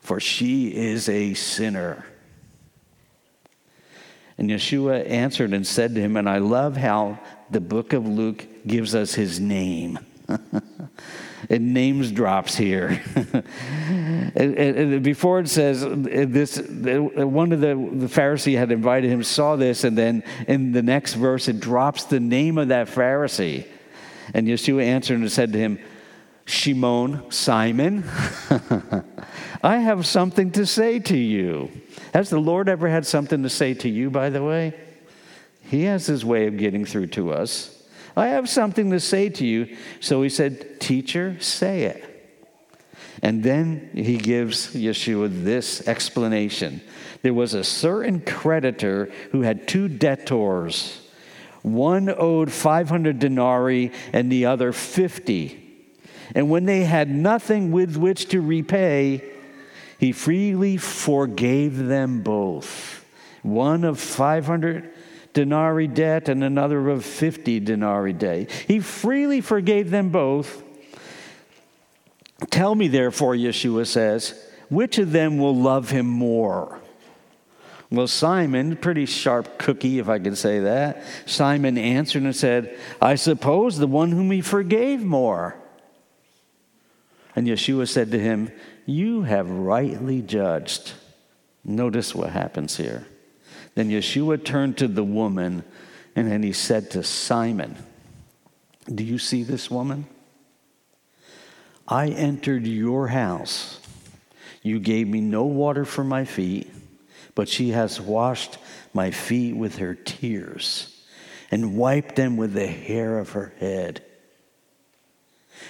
for 0.00 0.18
she 0.18 0.74
is 0.74 1.08
a 1.08 1.34
sinner. 1.34 2.04
And 4.38 4.50
Yeshua 4.50 5.08
answered 5.08 5.52
and 5.52 5.64
said 5.64 5.94
to 5.94 6.00
him, 6.00 6.16
and 6.16 6.28
I 6.28 6.38
love 6.38 6.76
how 6.76 7.20
the 7.48 7.60
book 7.60 7.92
of 7.92 8.08
Luke 8.08 8.44
gives 8.66 8.92
us 8.92 9.14
his 9.14 9.38
name. 9.38 10.00
it 11.48 11.60
names 11.60 12.12
drops 12.12 12.56
here. 12.56 13.02
before 15.02 15.40
it 15.40 15.48
says 15.48 15.84
uh, 15.84 15.94
this, 15.96 16.58
uh, 16.58 17.26
one 17.26 17.52
of 17.52 17.60
the, 17.60 17.68
the 17.68 18.06
Pharisee 18.06 18.56
had 18.56 18.70
invited 18.70 19.10
him, 19.10 19.22
saw 19.22 19.56
this, 19.56 19.84
and 19.84 19.96
then 19.96 20.22
in 20.46 20.72
the 20.72 20.82
next 20.82 21.14
verse 21.14 21.48
it 21.48 21.60
drops 21.60 22.04
the 22.04 22.20
name 22.20 22.58
of 22.58 22.68
that 22.68 22.88
Pharisee. 22.88 23.66
And 24.34 24.46
Yeshua 24.46 24.84
answered 24.84 25.18
and 25.20 25.32
said 25.32 25.52
to 25.52 25.58
him, 25.58 25.78
Shimon, 26.44 27.30
Simon, 27.30 28.04
I 29.62 29.78
have 29.78 30.06
something 30.06 30.50
to 30.52 30.66
say 30.66 30.98
to 31.00 31.16
you. 31.16 31.70
Has 32.14 32.30
the 32.30 32.38
Lord 32.38 32.68
ever 32.68 32.88
had 32.88 33.06
something 33.06 33.42
to 33.42 33.50
say 33.50 33.74
to 33.74 33.88
you, 33.88 34.10
by 34.10 34.30
the 34.30 34.42
way? 34.42 34.74
He 35.62 35.84
has 35.84 36.06
his 36.06 36.24
way 36.24 36.46
of 36.46 36.56
getting 36.56 36.86
through 36.86 37.08
to 37.08 37.32
us. 37.32 37.77
I 38.18 38.28
have 38.28 38.48
something 38.48 38.90
to 38.90 38.98
say 38.98 39.28
to 39.28 39.46
you. 39.46 39.76
So 40.00 40.22
he 40.22 40.28
said, 40.28 40.80
Teacher, 40.80 41.40
say 41.40 41.84
it. 41.84 42.04
And 43.22 43.44
then 43.44 43.90
he 43.94 44.16
gives 44.16 44.74
Yeshua 44.74 45.44
this 45.44 45.86
explanation. 45.86 46.80
There 47.22 47.34
was 47.34 47.54
a 47.54 47.62
certain 47.62 48.20
creditor 48.20 49.10
who 49.30 49.42
had 49.42 49.68
two 49.68 49.88
debtors. 49.88 51.00
One 51.62 52.08
owed 52.08 52.50
500 52.50 53.18
denarii 53.20 53.92
and 54.12 54.30
the 54.30 54.46
other 54.46 54.72
50. 54.72 55.64
And 56.34 56.50
when 56.50 56.64
they 56.64 56.84
had 56.84 57.08
nothing 57.08 57.70
with 57.70 57.96
which 57.96 58.28
to 58.30 58.40
repay, 58.40 59.22
he 59.98 60.12
freely 60.12 60.76
forgave 60.76 61.76
them 61.76 62.22
both. 62.22 63.04
One 63.42 63.84
of 63.84 64.00
500 64.00 64.92
denarii 65.38 65.86
debt 65.86 66.28
and 66.28 66.42
another 66.42 66.88
of 66.88 67.04
50 67.04 67.60
denarii 67.60 68.12
debt. 68.12 68.50
He 68.50 68.80
freely 68.80 69.40
forgave 69.40 69.92
them 69.92 70.08
both. 70.08 70.64
Tell 72.50 72.74
me, 72.74 72.88
therefore, 72.88 73.34
Yeshua 73.34 73.86
says, 73.86 74.34
which 74.68 74.98
of 74.98 75.12
them 75.12 75.38
will 75.38 75.54
love 75.54 75.90
him 75.90 76.06
more? 76.06 76.80
Well, 77.88 78.08
Simon, 78.08 78.76
pretty 78.76 79.06
sharp 79.06 79.58
cookie, 79.58 80.00
if 80.00 80.08
I 80.08 80.18
can 80.18 80.34
say 80.34 80.58
that, 80.58 81.04
Simon 81.24 81.78
answered 81.78 82.24
and 82.24 82.34
said, 82.34 82.76
I 83.00 83.14
suppose 83.14 83.78
the 83.78 83.86
one 83.86 84.10
whom 84.10 84.32
he 84.32 84.40
forgave 84.40 85.04
more. 85.04 85.56
And 87.36 87.46
Yeshua 87.46 87.88
said 87.88 88.10
to 88.10 88.18
him, 88.18 88.50
You 88.86 89.22
have 89.22 89.48
rightly 89.48 90.20
judged. 90.20 90.94
Notice 91.64 92.12
what 92.12 92.30
happens 92.30 92.76
here. 92.76 93.06
Then 93.78 93.90
Yeshua 93.90 94.44
turned 94.44 94.76
to 94.78 94.88
the 94.88 95.04
woman 95.04 95.62
and 96.16 96.28
then 96.28 96.42
he 96.42 96.52
said 96.52 96.90
to 96.90 97.04
Simon, 97.04 97.76
Do 98.92 99.04
you 99.04 99.18
see 99.20 99.44
this 99.44 99.70
woman? 99.70 100.08
I 101.86 102.08
entered 102.08 102.66
your 102.66 103.06
house. 103.06 103.78
You 104.64 104.80
gave 104.80 105.06
me 105.06 105.20
no 105.20 105.44
water 105.44 105.84
for 105.84 106.02
my 106.02 106.24
feet, 106.24 106.68
but 107.36 107.48
she 107.48 107.68
has 107.68 108.00
washed 108.00 108.58
my 108.92 109.12
feet 109.12 109.56
with 109.56 109.78
her 109.78 109.94
tears 109.94 111.00
and 111.52 111.76
wiped 111.76 112.16
them 112.16 112.36
with 112.36 112.54
the 112.54 112.66
hair 112.66 113.20
of 113.20 113.30
her 113.30 113.52
head. 113.60 114.04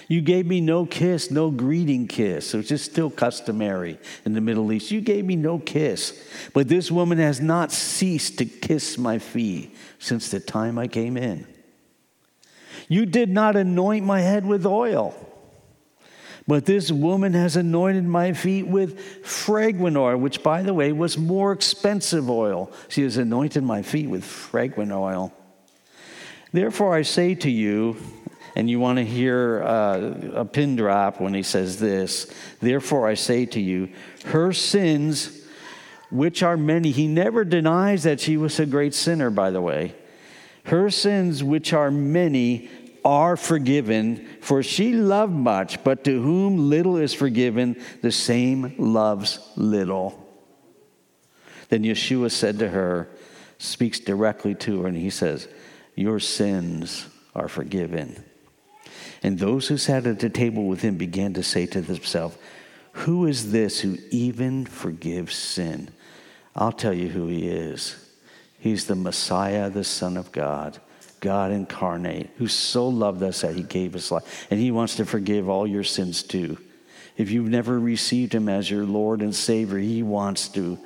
You 0.07 0.21
gave 0.21 0.45
me 0.45 0.61
no 0.61 0.85
kiss, 0.85 1.31
no 1.31 1.51
greeting 1.51 2.07
kiss, 2.07 2.53
which 2.53 2.71
is 2.71 2.81
still 2.81 3.09
customary 3.09 3.99
in 4.25 4.33
the 4.33 4.41
Middle 4.41 4.71
East. 4.71 4.91
You 4.91 5.01
gave 5.01 5.25
me 5.25 5.35
no 5.35 5.59
kiss. 5.59 6.27
But 6.53 6.67
this 6.67 6.91
woman 6.91 7.17
has 7.17 7.39
not 7.39 7.71
ceased 7.71 8.37
to 8.39 8.45
kiss 8.45 8.97
my 8.97 9.19
feet 9.19 9.75
since 9.99 10.29
the 10.29 10.39
time 10.39 10.77
I 10.77 10.87
came 10.87 11.17
in. 11.17 11.47
You 12.87 13.05
did 13.05 13.29
not 13.29 13.55
anoint 13.55 14.05
my 14.05 14.21
head 14.21 14.45
with 14.45 14.65
oil. 14.65 15.13
But 16.47 16.65
this 16.65 16.91
woman 16.91 17.33
has 17.33 17.55
anointed 17.55 18.05
my 18.05 18.33
feet 18.33 18.65
with 18.65 18.99
fragrant 19.23 19.95
oil, 19.95 20.17
which, 20.17 20.41
by 20.41 20.63
the 20.63 20.73
way, 20.73 20.91
was 20.91 21.15
more 21.15 21.51
expensive 21.51 22.27
oil. 22.27 22.71
She 22.87 23.03
has 23.03 23.17
anointed 23.17 23.63
my 23.63 23.83
feet 23.83 24.09
with 24.09 24.23
fragrant 24.25 24.91
oil. 24.91 25.31
Therefore, 26.51 26.95
I 26.95 27.03
say 27.03 27.35
to 27.35 27.51
you, 27.51 27.97
and 28.59 28.69
you 28.69 28.77
want 28.77 28.97
to 28.97 29.05
hear 29.05 29.63
uh, 29.63 30.31
a 30.33 30.43
pin 30.43 30.75
drop 30.75 31.21
when 31.21 31.33
he 31.33 31.43
says 31.43 31.79
this. 31.79 32.29
Therefore, 32.59 33.07
I 33.07 33.13
say 33.13 33.45
to 33.45 33.59
you, 33.61 33.87
her 34.25 34.51
sins, 34.51 35.45
which 36.11 36.43
are 36.43 36.57
many, 36.57 36.91
he 36.91 37.07
never 37.07 37.45
denies 37.45 38.03
that 38.03 38.19
she 38.19 38.35
was 38.35 38.59
a 38.59 38.65
great 38.65 38.93
sinner, 38.93 39.29
by 39.29 39.49
the 39.49 39.61
way. 39.61 39.95
Her 40.65 40.89
sins, 40.89 41.41
which 41.41 41.71
are 41.71 41.89
many, 41.89 42.69
are 43.05 43.37
forgiven, 43.37 44.27
for 44.41 44.61
she 44.61 44.91
loved 44.91 45.31
much, 45.31 45.81
but 45.85 46.03
to 46.03 46.21
whom 46.21 46.69
little 46.69 46.97
is 46.97 47.13
forgiven, 47.13 47.81
the 48.01 48.11
same 48.11 48.75
loves 48.77 49.39
little. 49.55 50.27
Then 51.69 51.83
Yeshua 51.83 52.29
said 52.29 52.59
to 52.59 52.67
her, 52.67 53.07
speaks 53.57 54.01
directly 54.01 54.53
to 54.55 54.81
her, 54.81 54.89
and 54.89 54.97
he 54.97 55.11
says, 55.11 55.47
Your 55.95 56.19
sins 56.19 57.07
are 57.33 57.47
forgiven. 57.47 58.25
And 59.21 59.37
those 59.37 59.67
who 59.67 59.77
sat 59.77 60.07
at 60.07 60.19
the 60.19 60.29
table 60.29 60.65
with 60.65 60.81
him 60.81 60.95
began 60.95 61.33
to 61.33 61.43
say 61.43 61.65
to 61.67 61.81
themselves, 61.81 62.37
Who 62.93 63.25
is 63.25 63.51
this 63.51 63.81
who 63.81 63.97
even 64.11 64.65
forgives 64.65 65.35
sin? 65.35 65.89
I'll 66.55 66.71
tell 66.71 66.93
you 66.93 67.09
who 67.09 67.27
he 67.27 67.47
is. 67.47 67.95
He's 68.59 68.85
the 68.85 68.95
Messiah, 68.95 69.69
the 69.69 69.83
Son 69.83 70.17
of 70.17 70.31
God, 70.31 70.79
God 71.21 71.51
incarnate, 71.51 72.29
who 72.37 72.47
so 72.47 72.87
loved 72.87 73.23
us 73.23 73.41
that 73.41 73.55
he 73.55 73.63
gave 73.63 73.93
his 73.93 74.11
life. 74.11 74.47
And 74.49 74.59
he 74.59 74.71
wants 74.71 74.95
to 74.95 75.05
forgive 75.05 75.47
all 75.47 75.65
your 75.65 75.83
sins 75.83 76.23
too. 76.23 76.57
If 77.15 77.31
you've 77.31 77.49
never 77.49 77.79
received 77.79 78.33
him 78.33 78.47
as 78.47 78.69
your 78.69 78.85
Lord 78.85 79.21
and 79.21 79.35
Savior, 79.35 79.77
he 79.77 80.03
wants 80.03 80.47
to 80.49 80.77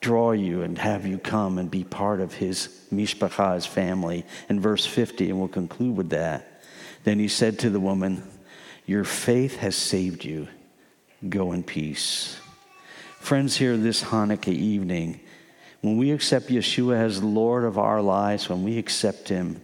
draw 0.00 0.32
you 0.32 0.62
and 0.62 0.76
have 0.76 1.06
you 1.06 1.16
come 1.16 1.56
and 1.56 1.70
be 1.70 1.84
part 1.84 2.20
of 2.20 2.34
his 2.34 2.68
Mishpachah, 2.92 3.54
his 3.54 3.64
family. 3.64 4.26
In 4.50 4.60
verse 4.60 4.84
50, 4.84 5.30
and 5.30 5.38
we'll 5.38 5.48
conclude 5.48 5.96
with 5.96 6.10
that. 6.10 6.53
Then 7.04 7.18
he 7.18 7.28
said 7.28 7.58
to 7.60 7.70
the 7.70 7.80
woman, 7.80 8.22
Your 8.86 9.04
faith 9.04 9.56
has 9.58 9.76
saved 9.76 10.24
you. 10.24 10.48
Go 11.28 11.52
in 11.52 11.62
peace. 11.62 12.38
Friends, 13.20 13.56
here 13.56 13.76
this 13.76 14.02
Hanukkah 14.02 14.48
evening, 14.48 15.20
when 15.82 15.98
we 15.98 16.10
accept 16.10 16.48
Yeshua 16.48 16.96
as 16.96 17.22
Lord 17.22 17.64
of 17.64 17.78
our 17.78 18.00
lives, 18.00 18.48
when 18.48 18.64
we 18.64 18.78
accept 18.78 19.28
Him, 19.28 19.60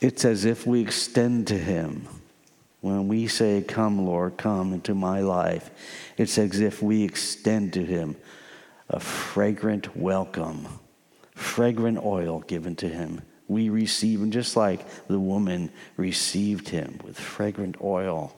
it's 0.00 0.24
as 0.24 0.44
if 0.44 0.66
we 0.66 0.80
extend 0.80 1.46
to 1.48 1.58
Him. 1.58 2.06
When 2.80 3.08
we 3.08 3.26
say, 3.28 3.62
Come, 3.62 4.04
Lord, 4.04 4.36
come 4.36 4.72
into 4.72 4.94
my 4.94 5.20
life, 5.20 5.70
it's 6.16 6.38
as 6.38 6.60
if 6.60 6.82
we 6.82 7.04
extend 7.04 7.72
to 7.74 7.84
Him 7.84 8.16
a 8.88 8.98
fragrant 8.98 9.96
welcome, 9.96 10.66
fragrant 11.34 11.98
oil 12.04 12.40
given 12.40 12.74
to 12.76 12.88
Him 12.88 13.22
we 13.48 13.70
receive 13.70 14.20
him 14.20 14.30
just 14.30 14.56
like 14.56 14.86
the 15.08 15.18
woman 15.18 15.70
received 15.96 16.68
him 16.68 17.00
with 17.02 17.18
fragrant 17.18 17.76
oil. 17.82 18.34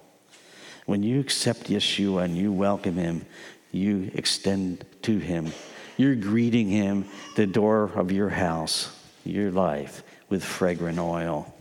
When 0.86 1.02
you 1.02 1.20
accept 1.20 1.64
Yeshua 1.64 2.24
and 2.24 2.36
you 2.36 2.52
welcome 2.52 2.94
him, 2.96 3.26
you 3.72 4.10
extend 4.14 4.84
to 5.02 5.18
him. 5.18 5.52
You're 5.96 6.14
greeting 6.14 6.68
him 6.68 7.04
the 7.36 7.46
door 7.46 7.90
of 7.94 8.10
your 8.10 8.30
house, 8.30 8.96
your 9.24 9.50
life, 9.50 10.02
with 10.28 10.44
fragrant 10.44 10.98
oil. 10.98 11.52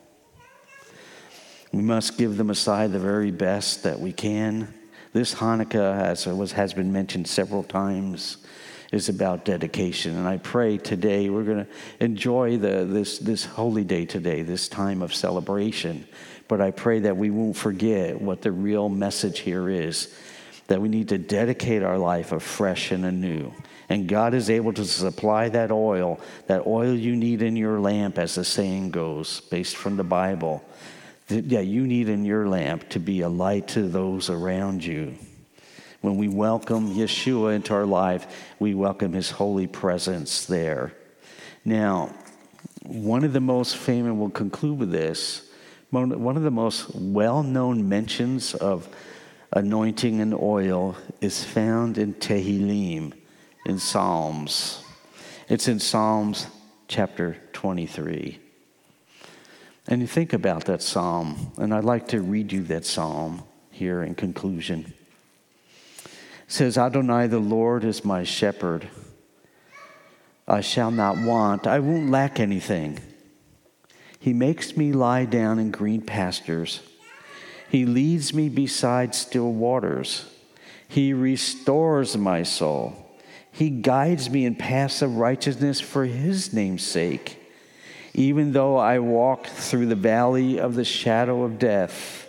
We 1.72 1.82
must 1.82 2.18
give 2.18 2.38
the 2.38 2.44
Messiah 2.44 2.88
the 2.88 3.00
very 3.00 3.32
best 3.32 3.84
that 3.84 4.00
we 4.00 4.14
can. 4.14 4.74
This 5.12 5.36
Hanukkah, 5.36 6.02
as 6.02 6.26
was, 6.26 6.54
has 6.54 6.74
been 6.74 6.92
mentioned 6.92 7.28
several 7.28 7.64
times, 7.64 8.38
is 8.92 9.10
about 9.10 9.46
dedication. 9.46 10.18
And 10.18 10.28
I 10.28 10.38
pray 10.38 10.78
today 10.78 11.30
we're 11.30 11.44
going 11.44 11.66
to 11.66 11.72
enjoy 12.00 12.58
the, 12.58 12.86
this, 12.86 13.20
this 13.20 13.46
holy 13.46 13.84
day 13.84 14.06
today, 14.06 14.42
this 14.42 14.68
time 14.68 15.02
of 15.02 15.14
celebration. 15.14 16.08
But 16.48 16.62
I 16.62 16.72
pray 16.72 17.00
that 17.00 17.16
we 17.16 17.30
won't 17.30 17.56
forget 17.56 18.20
what 18.20 18.42
the 18.42 18.52
real 18.52 18.90
message 18.90 19.40
here 19.40 19.70
is 19.70 20.14
that 20.70 20.80
we 20.80 20.88
need 20.88 21.10
to 21.10 21.18
dedicate 21.18 21.84
our 21.84 21.98
life 21.98 22.32
afresh 22.32 22.92
and 22.92 23.04
anew. 23.04 23.52
And 23.90 24.08
God 24.08 24.36
is 24.36 24.52
able 24.52 24.72
to 24.74 24.86
supply 24.86 25.50
that 25.50 25.72
oil, 25.72 26.20
that 26.46 26.68
oil 26.68 26.94
you 26.94 27.16
need 27.16 27.42
in 27.42 27.56
your 27.56 27.80
lamp, 27.80 28.20
as 28.20 28.36
the 28.36 28.46
saying 28.46 28.92
goes, 28.92 29.42
based 29.42 29.76
from 29.76 29.98
the 29.98 30.04
Bible. 30.04 30.64
That, 31.28 31.46
yeah, 31.46 31.62
you 31.62 31.88
need 31.88 32.08
in 32.08 32.24
your 32.24 32.48
lamp 32.48 32.88
to 32.90 33.00
be 33.00 33.22
a 33.22 33.30
light 33.30 33.68
to 33.70 33.88
those 33.88 34.30
around 34.30 34.86
you. 34.86 35.16
When 36.02 36.16
we 36.16 36.30
welcome 36.30 36.94
Yeshua 36.94 37.56
into 37.56 37.74
our 37.74 37.86
life, 37.86 38.26
we 38.58 38.74
welcome 38.74 39.12
his 39.12 39.32
holy 39.32 39.68
presence 39.68 40.46
there. 40.46 40.94
Now, 41.66 42.16
one 42.84 43.26
of 43.26 43.34
the 43.34 43.42
most 43.42 43.76
famous, 43.76 44.14
we'll 44.14 44.30
conclude 44.30 44.80
with 44.80 44.92
this, 44.92 45.46
one 45.90 46.38
of 46.38 46.44
the 46.44 46.52
most 46.52 46.96
well 46.96 47.44
known 47.44 47.90
mentions 47.90 48.54
of 48.54 48.88
anointing 49.52 50.22
and 50.22 50.34
oil 50.34 50.96
is 51.20 51.44
found 51.44 51.98
in 51.98 52.14
Tehillim, 52.14 53.12
in 53.66 53.80
Psalms. 53.80 54.82
It's 55.50 55.68
in 55.68 55.80
Psalms 55.80 56.48
chapter 56.88 57.38
23. 57.52 58.40
And 59.88 60.00
you 60.00 60.08
think 60.08 60.32
about 60.32 60.66
that 60.66 60.82
psalm, 60.82 61.52
and 61.58 61.74
I'd 61.74 61.84
like 61.84 62.08
to 62.10 62.22
read 62.22 62.54
you 62.54 62.64
that 62.66 62.86
psalm 62.86 63.44
here 63.72 64.02
in 64.04 64.16
conclusion 64.16 64.94
says, 66.50 66.80
Adonai, 66.80 67.28
the 67.28 67.40
Lord 67.40 67.84
is 67.84 68.04
my 68.04 68.24
shepherd. 68.24 68.90
I 70.48 70.62
shall 70.62 70.90
not 70.90 71.16
want, 71.16 71.68
I 71.68 71.78
won't 71.80 72.10
lack 72.10 72.40
anything. 72.40 73.00
He 74.20 74.34
makes 74.34 74.76
me 74.76 74.92
lie 74.92 75.26
down 75.26 75.60
in 75.60 75.70
green 75.70 76.02
pastures. 76.02 76.82
He 77.70 77.86
leads 77.86 78.34
me 78.34 78.50
beside 78.50 79.14
still 79.14 79.54
waters. 79.54 80.26
He 80.88 81.14
restores 81.14 82.18
my 82.18 82.42
soul. 82.42 82.96
He 83.52 83.70
guides 83.70 84.28
me 84.32 84.46
in 84.46 84.56
paths 84.56 85.04
of 85.04 85.18
righteousness 85.18 85.80
for 85.80 86.06
his 86.06 86.52
name's 86.52 86.84
sake. 86.84 87.38
Even 88.16 88.54
though 88.54 88.76
I 88.76 88.98
walk 88.98 89.46
through 89.46 89.86
the 89.86 89.96
valley 89.96 90.60
of 90.60 90.74
the 90.74 90.84
shadow 90.84 91.44
of 91.44 91.60
death, 91.60 92.28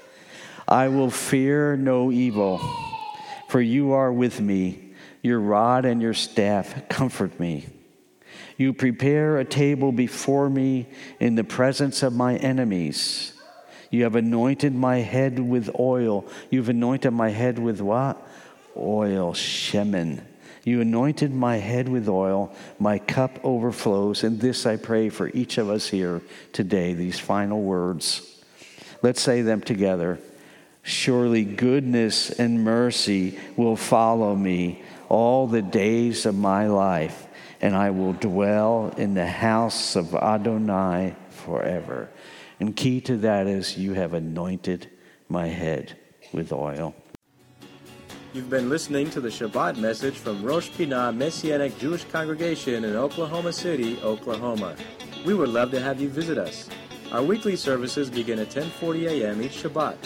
I 0.68 0.88
will 0.88 1.10
fear 1.10 1.74
no 1.74 2.12
evil 2.12 2.60
for 3.50 3.60
you 3.60 3.92
are 3.92 4.12
with 4.12 4.40
me. 4.40 4.92
Your 5.22 5.40
rod 5.40 5.84
and 5.84 6.00
your 6.00 6.14
staff 6.14 6.88
comfort 6.88 7.38
me. 7.38 7.66
You 8.56 8.72
prepare 8.72 9.38
a 9.38 9.44
table 9.44 9.90
before 9.90 10.48
me 10.48 10.86
in 11.18 11.34
the 11.34 11.44
presence 11.44 12.02
of 12.02 12.14
my 12.14 12.36
enemies. 12.36 13.32
You 13.90 14.04
have 14.04 14.14
anointed 14.14 14.74
my 14.74 14.98
head 14.98 15.38
with 15.38 15.68
oil. 15.78 16.26
You've 16.48 16.68
anointed 16.68 17.12
my 17.12 17.30
head 17.30 17.58
with 17.58 17.80
what? 17.80 18.24
Oil, 18.76 19.32
shemen. 19.32 20.22
You 20.64 20.80
anointed 20.80 21.34
my 21.34 21.56
head 21.56 21.88
with 21.88 22.08
oil. 22.08 22.54
My 22.78 22.98
cup 22.98 23.40
overflows. 23.42 24.22
And 24.22 24.40
this 24.40 24.64
I 24.64 24.76
pray 24.76 25.08
for 25.08 25.28
each 25.30 25.58
of 25.58 25.68
us 25.68 25.88
here 25.88 26.22
today, 26.52 26.94
these 26.94 27.18
final 27.18 27.60
words. 27.60 28.42
Let's 29.02 29.20
say 29.20 29.42
them 29.42 29.60
together. 29.60 30.20
Surely 30.82 31.44
goodness 31.44 32.30
and 32.30 32.64
mercy 32.64 33.38
will 33.56 33.76
follow 33.76 34.34
me 34.34 34.82
all 35.08 35.46
the 35.46 35.62
days 35.62 36.24
of 36.24 36.34
my 36.34 36.66
life, 36.66 37.26
and 37.60 37.76
I 37.76 37.90
will 37.90 38.14
dwell 38.14 38.94
in 38.96 39.14
the 39.14 39.26
house 39.26 39.96
of 39.96 40.14
Adonai 40.14 41.14
forever. 41.28 42.08
And 42.58 42.74
key 42.74 43.00
to 43.02 43.16
that 43.18 43.46
is 43.46 43.76
you 43.76 43.94
have 43.94 44.14
anointed 44.14 44.90
my 45.28 45.48
head 45.48 45.98
with 46.32 46.52
oil. 46.52 46.94
You've 48.32 48.50
been 48.50 48.68
listening 48.68 49.10
to 49.10 49.20
the 49.20 49.28
Shabbat 49.28 49.76
message 49.76 50.14
from 50.14 50.42
Rosh 50.42 50.70
Pinah 50.70 51.14
Messianic 51.14 51.76
Jewish 51.78 52.04
Congregation 52.04 52.84
in 52.84 52.94
Oklahoma 52.94 53.52
City, 53.52 53.98
Oklahoma. 54.02 54.76
We 55.26 55.34
would 55.34 55.48
love 55.48 55.72
to 55.72 55.80
have 55.80 56.00
you 56.00 56.08
visit 56.08 56.38
us. 56.38 56.68
Our 57.10 57.24
weekly 57.24 57.56
services 57.56 58.08
begin 58.08 58.38
at 58.38 58.50
10:40 58.50 59.08
a.m. 59.08 59.42
each 59.42 59.64
Shabbat 59.64 59.96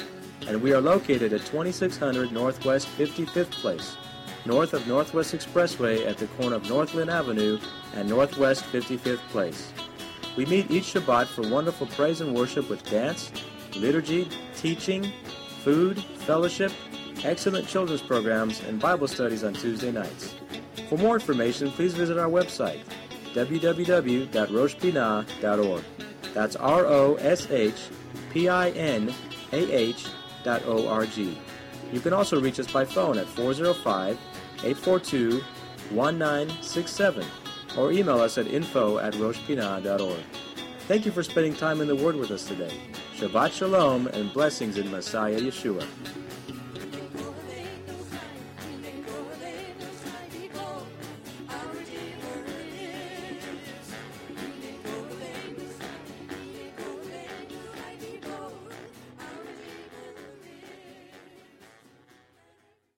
and 0.46 0.60
we 0.60 0.72
are 0.72 0.80
located 0.80 1.32
at 1.32 1.46
2600 1.46 2.32
Northwest 2.32 2.88
55th 2.98 3.52
Place, 3.52 3.96
north 4.44 4.74
of 4.74 4.86
Northwest 4.86 5.34
Expressway 5.34 6.06
at 6.06 6.18
the 6.18 6.26
corner 6.28 6.56
of 6.56 6.68
Northland 6.68 7.10
Avenue 7.10 7.58
and 7.94 8.08
Northwest 8.08 8.62
55th 8.64 9.18
Place. 9.30 9.72
We 10.36 10.44
meet 10.46 10.70
each 10.70 10.94
Shabbat 10.94 11.26
for 11.26 11.48
wonderful 11.48 11.86
praise 11.86 12.20
and 12.20 12.34
worship 12.34 12.68
with 12.68 12.84
dance, 12.90 13.30
liturgy, 13.76 14.28
teaching, 14.56 15.12
food, 15.62 16.02
fellowship, 16.26 16.72
excellent 17.22 17.66
children's 17.66 18.02
programs, 18.02 18.62
and 18.64 18.78
Bible 18.80 19.08
studies 19.08 19.44
on 19.44 19.54
Tuesday 19.54 19.92
nights. 19.92 20.34
For 20.88 20.98
more 20.98 21.14
information, 21.14 21.70
please 21.70 21.94
visit 21.94 22.18
our 22.18 22.28
website, 22.28 22.80
www.roshpinah.org. 23.32 25.84
That's 26.34 26.56
R 26.56 26.86
O 26.86 27.14
S 27.14 27.50
H 27.50 27.88
P 28.30 28.48
I 28.48 28.70
N 28.70 29.14
A 29.52 29.72
H 29.72 30.06
dot 30.44 30.62
O 30.66 30.86
R 30.86 31.06
G. 31.06 31.38
You 31.92 32.00
can 32.00 32.12
also 32.12 32.40
reach 32.40 32.60
us 32.60 32.70
by 32.70 32.84
phone 32.84 33.18
at 33.18 33.26
405 33.26 34.18
842 34.58 35.42
1967 35.90 37.26
or 37.76 37.92
email 37.92 38.20
us 38.20 38.38
at 38.38 38.46
info 38.46 38.98
at 38.98 39.14
roshpinah.org. 39.14 40.24
Thank 40.86 41.06
you 41.06 41.12
for 41.12 41.22
spending 41.22 41.54
time 41.54 41.80
in 41.80 41.88
the 41.88 41.96
Word 41.96 42.16
with 42.16 42.30
us 42.30 42.44
today. 42.46 42.72
Shabbat 43.16 43.52
Shalom 43.52 44.06
and 44.08 44.32
blessings 44.32 44.76
in 44.76 44.90
Messiah 44.90 45.38
Yeshua. 45.38 45.86